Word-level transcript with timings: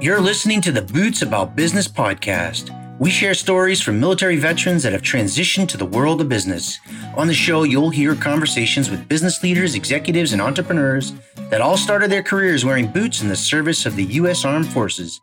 You're 0.00 0.20
listening 0.20 0.60
to 0.60 0.70
the 0.70 0.82
Boots 0.82 1.22
About 1.22 1.56
Business 1.56 1.88
podcast. 1.88 2.70
We 3.00 3.10
share 3.10 3.34
stories 3.34 3.80
from 3.80 3.98
military 3.98 4.36
veterans 4.36 4.84
that 4.84 4.92
have 4.92 5.02
transitioned 5.02 5.66
to 5.70 5.76
the 5.76 5.86
world 5.86 6.20
of 6.20 6.28
business. 6.28 6.78
On 7.16 7.26
the 7.26 7.34
show, 7.34 7.64
you'll 7.64 7.90
hear 7.90 8.14
conversations 8.14 8.90
with 8.90 9.08
business 9.08 9.42
leaders, 9.42 9.74
executives, 9.74 10.32
and 10.32 10.40
entrepreneurs 10.40 11.14
that 11.50 11.60
all 11.60 11.76
started 11.76 12.12
their 12.12 12.22
careers 12.22 12.64
wearing 12.64 12.86
boots 12.86 13.22
in 13.22 13.28
the 13.28 13.34
service 13.34 13.86
of 13.86 13.96
the 13.96 14.04
U.S. 14.04 14.44
Armed 14.44 14.68
Forces. 14.68 15.20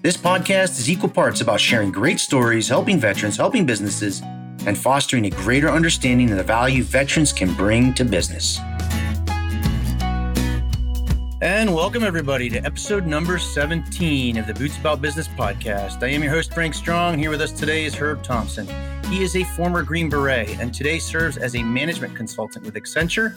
This 0.00 0.16
podcast 0.16 0.78
is 0.78 0.88
equal 0.88 1.10
parts 1.10 1.42
about 1.42 1.60
sharing 1.60 1.92
great 1.92 2.18
stories, 2.18 2.70
helping 2.70 2.98
veterans, 2.98 3.36
helping 3.36 3.66
businesses, 3.66 4.22
and 4.64 4.78
fostering 4.78 5.26
a 5.26 5.30
greater 5.30 5.68
understanding 5.68 6.30
of 6.30 6.38
the 6.38 6.42
value 6.42 6.84
veterans 6.84 7.34
can 7.34 7.52
bring 7.52 7.92
to 7.92 8.02
business. 8.02 8.58
And 11.42 11.74
welcome, 11.74 12.02
everybody, 12.02 12.48
to 12.48 12.64
episode 12.64 13.06
number 13.06 13.38
17 13.38 14.38
of 14.38 14.46
the 14.46 14.54
Boots 14.54 14.78
About 14.78 15.02
Business 15.02 15.28
podcast. 15.28 16.02
I 16.02 16.08
am 16.08 16.22
your 16.22 16.32
host, 16.32 16.54
Frank 16.54 16.72
Strong. 16.72 17.18
Here 17.18 17.28
with 17.28 17.42
us 17.42 17.52
today 17.52 17.84
is 17.84 17.94
Herb 17.94 18.22
Thompson. 18.22 18.66
He 19.10 19.22
is 19.22 19.36
a 19.36 19.44
former 19.44 19.82
Green 19.82 20.08
Beret 20.08 20.58
and 20.58 20.72
today 20.72 20.98
serves 20.98 21.36
as 21.36 21.54
a 21.54 21.62
management 21.62 22.16
consultant 22.16 22.64
with 22.64 22.74
Accenture 22.74 23.36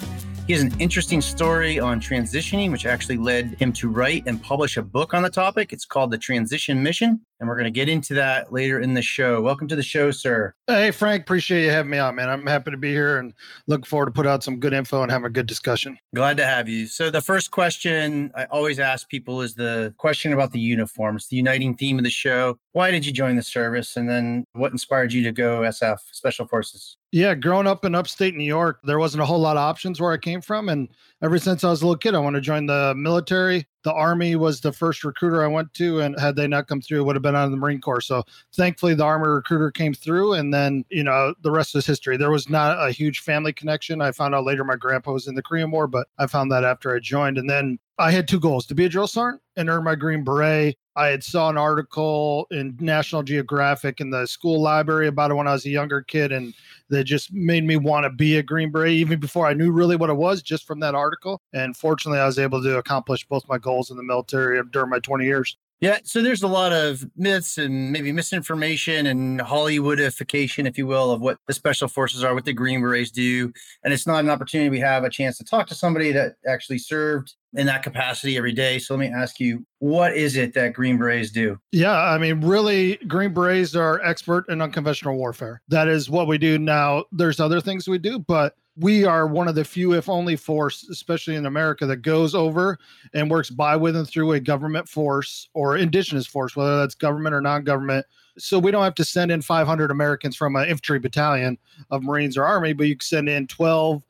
he 0.50 0.54
has 0.54 0.64
an 0.64 0.74
interesting 0.80 1.22
story 1.22 1.80
on 1.80 2.02
transitioning, 2.02 2.72
which 2.72 2.88
actually 2.88 3.18
led 3.18 3.56
him 3.60 3.72
to 3.74 3.88
write 3.88 4.24
and 4.26 4.42
publish 4.42 4.78
a 4.78 4.82
book 4.82 5.14
on 5.14 5.22
the 5.22 5.30
topic. 5.30 5.72
It's 5.72 5.86
called 5.86 6.10
The 6.10 6.18
Transition 6.18 6.82
Mission. 6.82 7.22
And 7.40 7.48
we're 7.48 7.56
going 7.56 7.66
to 7.66 7.72
get 7.72 7.88
into 7.88 8.14
that 8.16 8.52
later 8.52 8.82
in 8.82 8.94
the 8.94 9.02
show. 9.02 9.42
Welcome 9.42 9.70
to 9.70 9.76
the 9.76 9.84
show, 9.84 10.12
sir. 10.12 10.54
Hey, 10.68 10.92
Frank. 10.92 11.22
Appreciate 11.22 11.64
you 11.64 11.72
having 11.72 11.90
me 11.90 11.98
on, 11.98 12.16
man. 12.16 12.30
I'm 12.30 12.46
happy 12.46 12.72
to 12.72 12.78
be 12.78 12.92
here 12.92 13.18
and 13.18 13.34
looking 13.66 13.86
forward 13.86 14.08
to 14.08 14.12
put 14.12 14.28
out 14.28 14.44
some 14.44 14.60
good 14.60 14.74
info 14.74 15.04
and 15.04 15.12
have 15.12 15.24
a 15.24 15.30
good 15.30 15.46
discussion. 15.46 15.98
Glad 16.14 16.36
to 16.38 16.46
have 16.46 16.68
you. 16.68 16.86
So, 16.86 17.10
the 17.10 17.22
first 17.22 17.52
question 17.52 18.32
I 18.36 18.44
always 18.46 18.78
ask 18.78 19.08
people 19.08 19.42
is 19.42 19.56
the 19.56 19.94
question 19.98 20.34
about 20.34 20.52
the 20.52 20.60
uniforms, 20.60 21.28
the 21.28 21.38
uniting 21.38 21.76
theme 21.76 21.98
of 21.98 22.04
the 22.04 22.10
show. 22.10 22.60
Why 22.74 22.92
did 22.92 23.06
you 23.06 23.14
join 23.14 23.38
the 23.38 23.44
service? 23.44 23.96
And 23.96 24.10
then 24.10 24.46
what 24.52 24.74
inspired 24.74 25.14
you 25.14 25.24
to 25.24 25.32
go 25.32 25.62
SF, 25.62 26.00
Special 26.12 26.46
Forces? 26.46 26.98
Yeah, 27.12 27.36
growing 27.36 27.68
up 27.68 27.86
in 27.86 27.96
upstate 27.96 28.36
New 28.36 28.44
York, 28.44 28.82
there 28.84 29.00
wasn't 29.00 29.24
a 29.24 29.26
whole 29.26 29.40
lot 29.40 29.58
of 29.58 29.62
options 29.62 30.00
where 30.00 30.12
I 30.12 30.18
came 30.18 30.42
from. 30.42 30.70
And 30.70 30.90
ever 31.24 31.40
since 31.40 31.64
I 31.64 31.70
was 31.70 31.82
a 31.82 31.86
little 31.86 31.98
kid, 31.98 32.14
I 32.14 32.20
wanted 32.20 32.40
to 32.40 32.46
join 32.46 32.66
the 32.66 32.94
military. 32.96 33.66
The 33.84 33.94
Army 33.94 34.36
was 34.36 34.62
the 34.62 34.74
first 34.74 35.04
recruiter 35.04 35.44
I 35.44 35.48
went 35.48 35.74
to. 35.76 36.02
And 36.02 36.20
had 36.20 36.36
they 36.36 36.48
not 36.48 36.68
come 36.68 36.82
through, 36.82 37.02
it 37.02 37.04
would 37.04 37.16
have 37.16 37.24
been 37.24 37.36
out 37.36 37.46
of 37.46 37.52
the 37.52 37.58
Marine 37.58 37.82
Corps. 37.82 38.02
So 38.02 38.24
thankfully, 38.54 38.94
the 38.94 39.04
Army 39.06 39.28
recruiter 39.28 39.72
came 39.72 39.94
through. 39.94 40.34
And 40.34 40.54
then, 40.54 40.84
you 40.90 41.04
know, 41.04 41.34
the 41.42 41.52
rest 41.52 41.76
is 41.76 41.86
history. 41.86 42.18
There 42.18 42.32
was 42.32 42.50
not 42.50 42.86
a 42.86 42.92
huge 42.92 43.20
family 43.22 43.54
connection. 43.54 44.02
I 44.02 44.12
found 44.12 44.36
out 44.36 44.46
later 44.46 44.64
my 44.64 44.76
grandpa 44.76 45.14
was 45.14 45.28
in 45.28 45.36
the 45.36 45.44
Korean 45.44 45.72
War, 45.72 45.88
but 45.88 46.08
I 46.18 46.28
found 46.28 46.52
that 46.52 46.64
after 46.64 46.96
I 46.96 47.00
joined. 47.00 47.38
And 47.38 47.50
then 47.50 47.80
I 47.98 48.12
had 48.12 48.28
two 48.28 48.40
goals 48.40 48.66
to 48.68 48.76
be 48.76 48.86
a 48.86 48.90
drill 48.90 49.08
sergeant 49.08 49.42
and 49.56 49.70
earn 49.70 49.84
my 49.84 49.96
Green 49.96 50.24
Beret 50.24 50.78
I 51.00 51.08
had 51.08 51.24
saw 51.24 51.50
an 51.50 51.58
article 51.58 52.46
in 52.52 52.76
National 52.82 53.24
Geographic 53.24 54.02
in 54.02 54.10
the 54.10 54.26
school 54.26 54.62
library 54.62 55.08
about 55.08 55.32
it 55.32 55.36
when 55.36 55.48
I 55.48 55.54
was 55.54 55.66
a 55.66 55.70
younger 55.70 56.02
kid, 56.02 56.34
and 56.34 56.54
that 56.90 57.06
just 57.06 57.32
made 57.32 57.64
me 57.64 57.78
want 57.78 58.04
to 58.04 58.10
be 58.10 58.36
a 58.36 58.44
Green 58.44 58.70
Beret 58.70 58.92
even 58.92 59.18
before 59.18 59.48
I 59.48 59.54
knew 59.54 59.72
really 59.72 59.96
what 59.96 60.10
it 60.10 60.18
was, 60.18 60.42
just 60.42 60.68
from 60.68 60.82
that 60.82 60.96
article. 60.96 61.42
And 61.54 61.78
fortunately, 61.78 62.20
I 62.20 62.26
was 62.26 62.38
able 62.38 62.62
to 62.62 62.80
accomplish 62.80 63.26
both 63.26 63.48
my 63.48 63.58
goals 63.58 63.92
in 63.92 63.96
the 63.96 64.04
military 64.04 64.62
during 64.72 64.90
my 64.90 65.00
20 65.00 65.24
years. 65.24 65.56
Yeah, 65.82 66.00
so 66.04 66.22
there's 66.22 66.44
a 66.44 66.48
lot 66.48 66.74
of 66.74 67.06
myths 67.16 67.58
and 67.58 67.92
maybe 67.92 68.12
misinformation 68.12 69.08
and 69.08 69.40
Hollywoodification, 69.40 70.68
if 70.68 70.78
you 70.78 70.86
will, 70.86 71.12
of 71.12 71.22
what 71.22 71.38
the 71.48 71.54
special 71.54 71.88
forces 71.88 72.22
are, 72.22 72.36
what 72.36 72.44
the 72.44 72.52
Green 72.52 72.82
Berets 72.82 73.12
do. 73.12 73.54
And 73.84 73.94
it's 73.94 74.06
not 74.06 74.24
an 74.24 74.30
opportunity 74.30 74.70
we 74.70 74.80
have 74.82 75.06
a 75.06 75.10
chance 75.10 75.38
to 75.38 75.46
talk 75.46 75.68
to 75.68 75.76
somebody 75.76 76.12
that 76.12 76.36
actually 76.46 76.80
served 76.80 77.36
in 77.54 77.66
that 77.68 77.82
capacity 77.82 78.38
every 78.38 78.52
day. 78.52 78.78
So 78.78 78.94
let 78.94 79.00
me 79.00 79.08
ask 79.08 79.40
you, 79.40 79.66
what 79.80 80.14
is 80.14 80.36
it 80.36 80.54
that 80.54 80.74
Green 80.74 80.98
Berets 80.98 81.32
do? 81.32 81.58
Yeah, 81.72 81.98
I 81.98 82.18
mean, 82.18 82.42
really, 82.42 82.98
Green 83.08 83.34
Berets 83.34 83.74
are 83.74 84.02
expert 84.04 84.50
in 84.50 84.62
unconventional 84.62 85.16
warfare. 85.16 85.62
That 85.70 85.88
is 85.88 86.10
what 86.10 86.28
we 86.28 86.38
do 86.38 86.60
now. 86.60 87.06
There's 87.14 87.40
other 87.40 87.62
things 87.62 87.88
we 87.88 88.00
do, 88.00 88.20
but 88.20 88.54
we 88.80 89.06
are 89.06 89.28
one 89.28 89.48
of 89.48 89.56
the 89.56 89.66
few, 89.66 89.94
if 89.94 90.08
only 90.08 90.36
force, 90.36 90.88
especially 90.90 91.36
in 91.36 91.46
America, 91.46 91.86
that 91.86 91.98
goes 91.98 92.34
over 92.34 92.78
and 93.14 93.30
works 93.30 93.50
by, 93.50 93.76
with, 93.76 93.96
and 93.96 94.08
through 94.08 94.32
a 94.32 94.40
government 94.40 94.88
force 94.88 95.50
or 95.54 95.78
indigenous 95.78 96.26
force, 96.26 96.56
whether 96.56 96.78
that's 96.78 96.96
government 96.96 97.36
or 97.36 97.42
non 97.42 97.64
government. 97.64 98.06
So 98.38 98.58
we 98.58 98.72
don't 98.72 98.84
have 98.84 98.96
to 98.96 99.04
send 99.04 99.32
in 99.32 99.42
500 99.42 99.92
Americans 99.92 100.36
from 100.36 100.56
an 100.56 100.64
infantry 100.64 101.00
battalion 101.00 101.58
of 101.92 102.04
Marines 102.04 102.38
or 102.38 102.46
Army, 102.46 102.74
but 102.74 102.88
you 102.88 102.96
can 102.96 103.06
send 103.06 103.30
in 103.30 103.48
12 103.48 104.04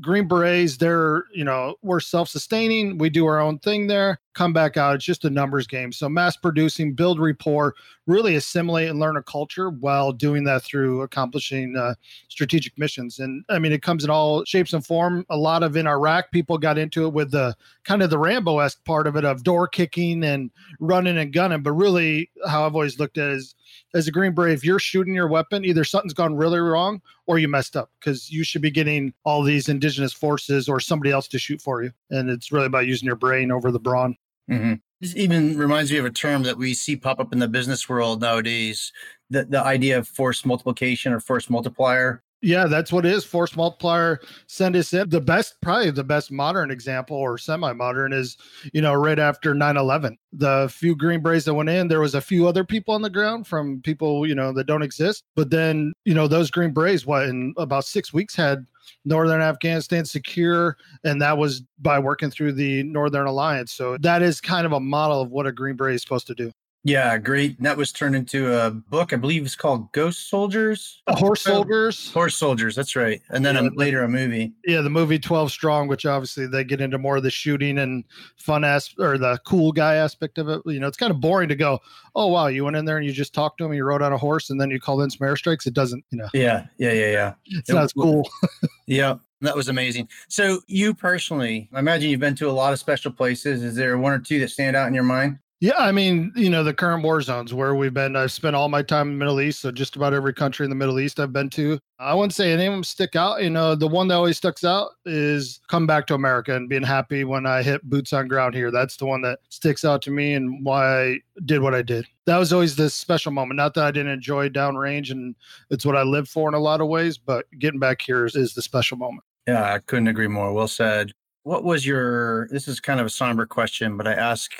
Green 0.00 0.28
Berets, 0.28 0.76
they're, 0.76 1.24
you 1.32 1.44
know, 1.44 1.76
we're 1.82 2.00
self 2.00 2.28
sustaining. 2.28 2.98
We 2.98 3.08
do 3.08 3.26
our 3.26 3.40
own 3.40 3.58
thing 3.58 3.86
there, 3.86 4.20
come 4.36 4.52
back 4.52 4.76
out. 4.76 4.94
It's 4.94 5.04
just 5.04 5.24
a 5.24 5.30
numbers 5.30 5.66
game. 5.66 5.90
So, 5.90 6.08
mass 6.08 6.36
producing, 6.36 6.92
build 6.92 7.18
rapport, 7.18 7.74
really 8.06 8.36
assimilate 8.36 8.90
and 8.90 9.00
learn 9.00 9.16
a 9.16 9.22
culture 9.22 9.70
while 9.70 10.12
doing 10.12 10.44
that 10.44 10.62
through 10.62 11.02
accomplishing 11.02 11.76
uh, 11.76 11.94
strategic 12.28 12.78
missions. 12.78 13.18
And 13.18 13.44
I 13.48 13.58
mean, 13.58 13.72
it 13.72 13.82
comes 13.82 14.04
in 14.04 14.10
all 14.10 14.44
shapes 14.44 14.74
and 14.74 14.84
form. 14.84 15.24
A 15.30 15.36
lot 15.36 15.62
of 15.62 15.76
in 15.76 15.86
Iraq, 15.86 16.30
people 16.30 16.58
got 16.58 16.78
into 16.78 17.06
it 17.06 17.12
with 17.12 17.30
the 17.30 17.56
kind 17.84 18.02
of 18.02 18.10
the 18.10 18.18
Rambo 18.18 18.58
esque 18.58 18.84
part 18.84 19.06
of 19.06 19.16
it 19.16 19.24
of 19.24 19.42
door 19.42 19.66
kicking 19.66 20.22
and 20.22 20.50
running 20.78 21.18
and 21.18 21.32
gunning. 21.32 21.62
But 21.62 21.72
really, 21.72 22.30
how 22.46 22.66
I've 22.66 22.74
always 22.74 22.98
looked 22.98 23.18
at 23.18 23.30
it 23.30 23.36
is 23.36 23.54
as 23.94 24.06
a 24.06 24.12
Green 24.12 24.32
Beret, 24.32 24.52
if 24.52 24.64
you're 24.64 24.78
shooting 24.78 25.14
your 25.14 25.28
weapon, 25.28 25.64
either 25.64 25.82
something's 25.82 26.12
gone 26.12 26.36
really 26.36 26.58
wrong 26.58 27.00
or 27.26 27.38
you 27.38 27.48
messed 27.48 27.76
up 27.76 27.90
because 27.98 28.30
you 28.30 28.44
should 28.44 28.62
be 28.62 28.70
getting 28.70 29.12
all 29.24 29.42
these 29.42 29.68
indigenous 29.68 30.12
forces 30.12 30.68
or 30.68 30.78
somebody 30.78 31.10
else 31.10 31.26
to 31.28 31.38
shoot 31.38 31.60
for 31.60 31.82
you. 31.82 31.90
And 32.10 32.28
it's 32.28 32.52
really 32.52 32.66
about 32.66 32.86
using 32.86 33.06
your 33.06 33.16
brain 33.16 33.50
over 33.50 33.72
the 33.72 33.80
brawn. 33.80 34.16
Mm-hmm. 34.50 34.74
This 35.00 35.16
even 35.16 35.58
reminds 35.58 35.92
me 35.92 35.98
of 35.98 36.04
a 36.04 36.10
term 36.10 36.42
that 36.44 36.56
we 36.56 36.72
see 36.72 36.96
pop 36.96 37.20
up 37.20 37.32
in 37.32 37.38
the 37.38 37.48
business 37.48 37.88
world 37.88 38.20
nowadays 38.20 38.92
the, 39.28 39.44
the 39.44 39.62
idea 39.62 39.98
of 39.98 40.08
force 40.08 40.44
multiplication 40.44 41.12
or 41.12 41.20
force 41.20 41.50
multiplier. 41.50 42.22
Yeah, 42.42 42.66
that's 42.66 42.92
what 42.92 43.06
it 43.06 43.12
is. 43.12 43.24
Force 43.24 43.56
multiplier, 43.56 44.20
send 44.46 44.76
us 44.76 44.92
in. 44.92 45.08
The 45.08 45.20
best, 45.20 45.56
probably 45.62 45.90
the 45.90 46.04
best 46.04 46.30
modern 46.30 46.70
example 46.70 47.16
or 47.16 47.38
semi 47.38 47.72
modern 47.72 48.12
is, 48.12 48.36
you 48.74 48.82
know, 48.82 48.92
right 48.92 49.18
after 49.18 49.54
9 49.54 49.76
11. 49.76 50.18
The 50.34 50.68
few 50.70 50.94
Green 50.94 51.22
Berets 51.22 51.46
that 51.46 51.54
went 51.54 51.70
in, 51.70 51.88
there 51.88 52.00
was 52.00 52.14
a 52.14 52.20
few 52.20 52.46
other 52.46 52.62
people 52.62 52.94
on 52.94 53.00
the 53.00 53.08
ground 53.08 53.46
from 53.46 53.80
people, 53.80 54.26
you 54.26 54.34
know, 54.34 54.52
that 54.52 54.66
don't 54.66 54.82
exist. 54.82 55.24
But 55.34 55.50
then, 55.50 55.92
you 56.04 56.12
know, 56.14 56.28
those 56.28 56.50
Green 56.50 56.72
Berets, 56.72 57.06
what, 57.06 57.24
in 57.24 57.54
about 57.56 57.86
six 57.86 58.12
weeks 58.12 58.36
had 58.36 58.66
northern 59.06 59.40
Afghanistan 59.40 60.04
secure. 60.04 60.76
And 61.04 61.20
that 61.22 61.38
was 61.38 61.62
by 61.78 61.98
working 61.98 62.30
through 62.30 62.52
the 62.52 62.82
Northern 62.82 63.26
Alliance. 63.26 63.72
So 63.72 63.96
that 64.02 64.22
is 64.22 64.42
kind 64.42 64.66
of 64.66 64.72
a 64.72 64.80
model 64.80 65.22
of 65.22 65.30
what 65.30 65.46
a 65.46 65.52
Green 65.52 65.74
Beret 65.74 65.94
is 65.94 66.02
supposed 66.02 66.26
to 66.26 66.34
do. 66.34 66.52
Yeah, 66.86 67.18
great. 67.18 67.60
That 67.60 67.76
was 67.76 67.90
turned 67.90 68.14
into 68.14 68.56
a 68.56 68.70
book. 68.70 69.12
I 69.12 69.16
believe 69.16 69.44
it's 69.44 69.56
called 69.56 69.90
Ghost 69.90 70.30
Soldiers. 70.30 71.02
Uh, 71.08 71.16
Horse 71.16 71.42
Soldiers. 71.42 72.12
Horse 72.12 72.36
Soldiers. 72.36 72.76
That's 72.76 72.94
right. 72.94 73.20
And 73.30 73.44
then 73.44 73.56
yeah, 73.56 73.62
a, 73.62 73.74
later 73.74 74.04
a 74.04 74.08
movie. 74.08 74.52
Yeah, 74.64 74.82
the 74.82 74.90
movie 74.90 75.18
Twelve 75.18 75.50
Strong, 75.50 75.88
which 75.88 76.06
obviously 76.06 76.46
they 76.46 76.62
get 76.62 76.80
into 76.80 76.96
more 76.96 77.16
of 77.16 77.24
the 77.24 77.30
shooting 77.30 77.78
and 77.78 78.04
fun 78.36 78.62
ass 78.62 78.94
or 79.00 79.18
the 79.18 79.36
cool 79.44 79.72
guy 79.72 79.96
aspect 79.96 80.38
of 80.38 80.48
it. 80.48 80.62
You 80.64 80.78
know, 80.78 80.86
it's 80.86 80.96
kind 80.96 81.10
of 81.10 81.20
boring 81.20 81.48
to 81.48 81.56
go, 81.56 81.80
oh 82.14 82.28
wow, 82.28 82.46
you 82.46 82.64
went 82.64 82.76
in 82.76 82.84
there 82.84 82.98
and 82.98 83.04
you 83.04 83.12
just 83.12 83.34
talked 83.34 83.58
to 83.58 83.64
him, 83.64 83.74
you 83.74 83.82
rode 83.82 84.00
on 84.00 84.12
a 84.12 84.18
horse, 84.18 84.50
and 84.50 84.60
then 84.60 84.70
you 84.70 84.78
called 84.78 85.02
in 85.02 85.10
some 85.10 85.26
airstrikes. 85.26 85.66
It 85.66 85.74
doesn't, 85.74 86.04
you 86.10 86.18
know. 86.18 86.28
Yeah, 86.34 86.66
yeah, 86.78 86.92
yeah, 86.92 87.10
yeah. 87.10 87.34
It's 87.46 87.68
it, 87.68 87.74
not 87.74 87.82
as 87.82 87.92
cool. 87.94 88.30
yeah. 88.86 89.16
That 89.40 89.56
was 89.56 89.68
amazing. 89.68 90.08
So, 90.28 90.60
you 90.66 90.94
personally, 90.94 91.68
I 91.74 91.80
imagine 91.80 92.08
you've 92.08 92.20
been 92.20 92.36
to 92.36 92.48
a 92.48 92.52
lot 92.52 92.72
of 92.72 92.78
special 92.78 93.12
places. 93.12 93.62
Is 93.62 93.74
there 93.74 93.98
one 93.98 94.12
or 94.12 94.18
two 94.18 94.38
that 94.40 94.48
stand 94.48 94.76
out 94.76 94.88
in 94.88 94.94
your 94.94 95.02
mind? 95.02 95.38
Yeah, 95.58 95.78
I 95.78 95.90
mean, 95.90 96.32
you 96.36 96.50
know, 96.50 96.62
the 96.62 96.74
current 96.74 97.02
war 97.02 97.22
zones 97.22 97.54
where 97.54 97.74
we've 97.74 97.94
been. 97.94 98.14
I've 98.14 98.30
spent 98.30 98.54
all 98.54 98.68
my 98.68 98.82
time 98.82 99.08
in 99.08 99.14
the 99.14 99.18
Middle 99.18 99.40
East, 99.40 99.60
so 99.60 99.72
just 99.72 99.96
about 99.96 100.12
every 100.12 100.34
country 100.34 100.64
in 100.64 100.70
the 100.70 100.76
Middle 100.76 101.00
East 101.00 101.18
I've 101.18 101.32
been 101.32 101.48
to. 101.50 101.78
I 101.98 102.12
wouldn't 102.12 102.34
say 102.34 102.52
any 102.52 102.66
of 102.66 102.72
them 102.74 102.84
stick 102.84 103.16
out. 103.16 103.42
You 103.42 103.48
know, 103.48 103.74
the 103.74 103.88
one 103.88 104.08
that 104.08 104.16
always 104.16 104.36
sticks 104.36 104.64
out 104.64 104.90
is 105.06 105.60
come 105.68 105.86
back 105.86 106.06
to 106.08 106.14
America 106.14 106.54
and 106.54 106.68
being 106.68 106.82
happy 106.82 107.24
when 107.24 107.46
I 107.46 107.62
hit 107.62 107.82
boots 107.88 108.12
on 108.12 108.28
ground 108.28 108.54
here. 108.54 108.70
That's 108.70 108.98
the 108.98 109.06
one 109.06 109.22
that 109.22 109.38
sticks 109.48 109.82
out 109.82 110.02
to 110.02 110.10
me 110.10 110.34
and 110.34 110.62
why 110.62 111.04
I 111.04 111.18
did 111.46 111.62
what 111.62 111.74
I 111.74 111.80
did. 111.80 112.06
That 112.26 112.36
was 112.36 112.52
always 112.52 112.76
this 112.76 112.94
special 112.94 113.32
moment. 113.32 113.56
Not 113.56 113.72
that 113.74 113.84
I 113.84 113.90
didn't 113.92 114.12
enjoy 114.12 114.50
downrange, 114.50 115.10
and 115.10 115.34
it's 115.70 115.86
what 115.86 115.96
I 115.96 116.02
live 116.02 116.28
for 116.28 116.50
in 116.50 116.54
a 116.54 116.58
lot 116.58 116.82
of 116.82 116.88
ways, 116.88 117.16
but 117.16 117.46
getting 117.58 117.80
back 117.80 118.02
here 118.02 118.26
is, 118.26 118.36
is 118.36 118.52
the 118.52 118.60
special 118.60 118.98
moment. 118.98 119.24
Yeah, 119.48 119.72
I 119.72 119.78
couldn't 119.78 120.08
agree 120.08 120.28
more. 120.28 120.52
Well 120.52 120.68
said. 120.68 121.12
What 121.44 121.64
was 121.64 121.86
your? 121.86 122.48
This 122.48 122.68
is 122.68 122.78
kind 122.78 123.00
of 123.00 123.06
a 123.06 123.10
somber 123.10 123.46
question, 123.46 123.96
but 123.96 124.06
I 124.06 124.12
ask 124.12 124.52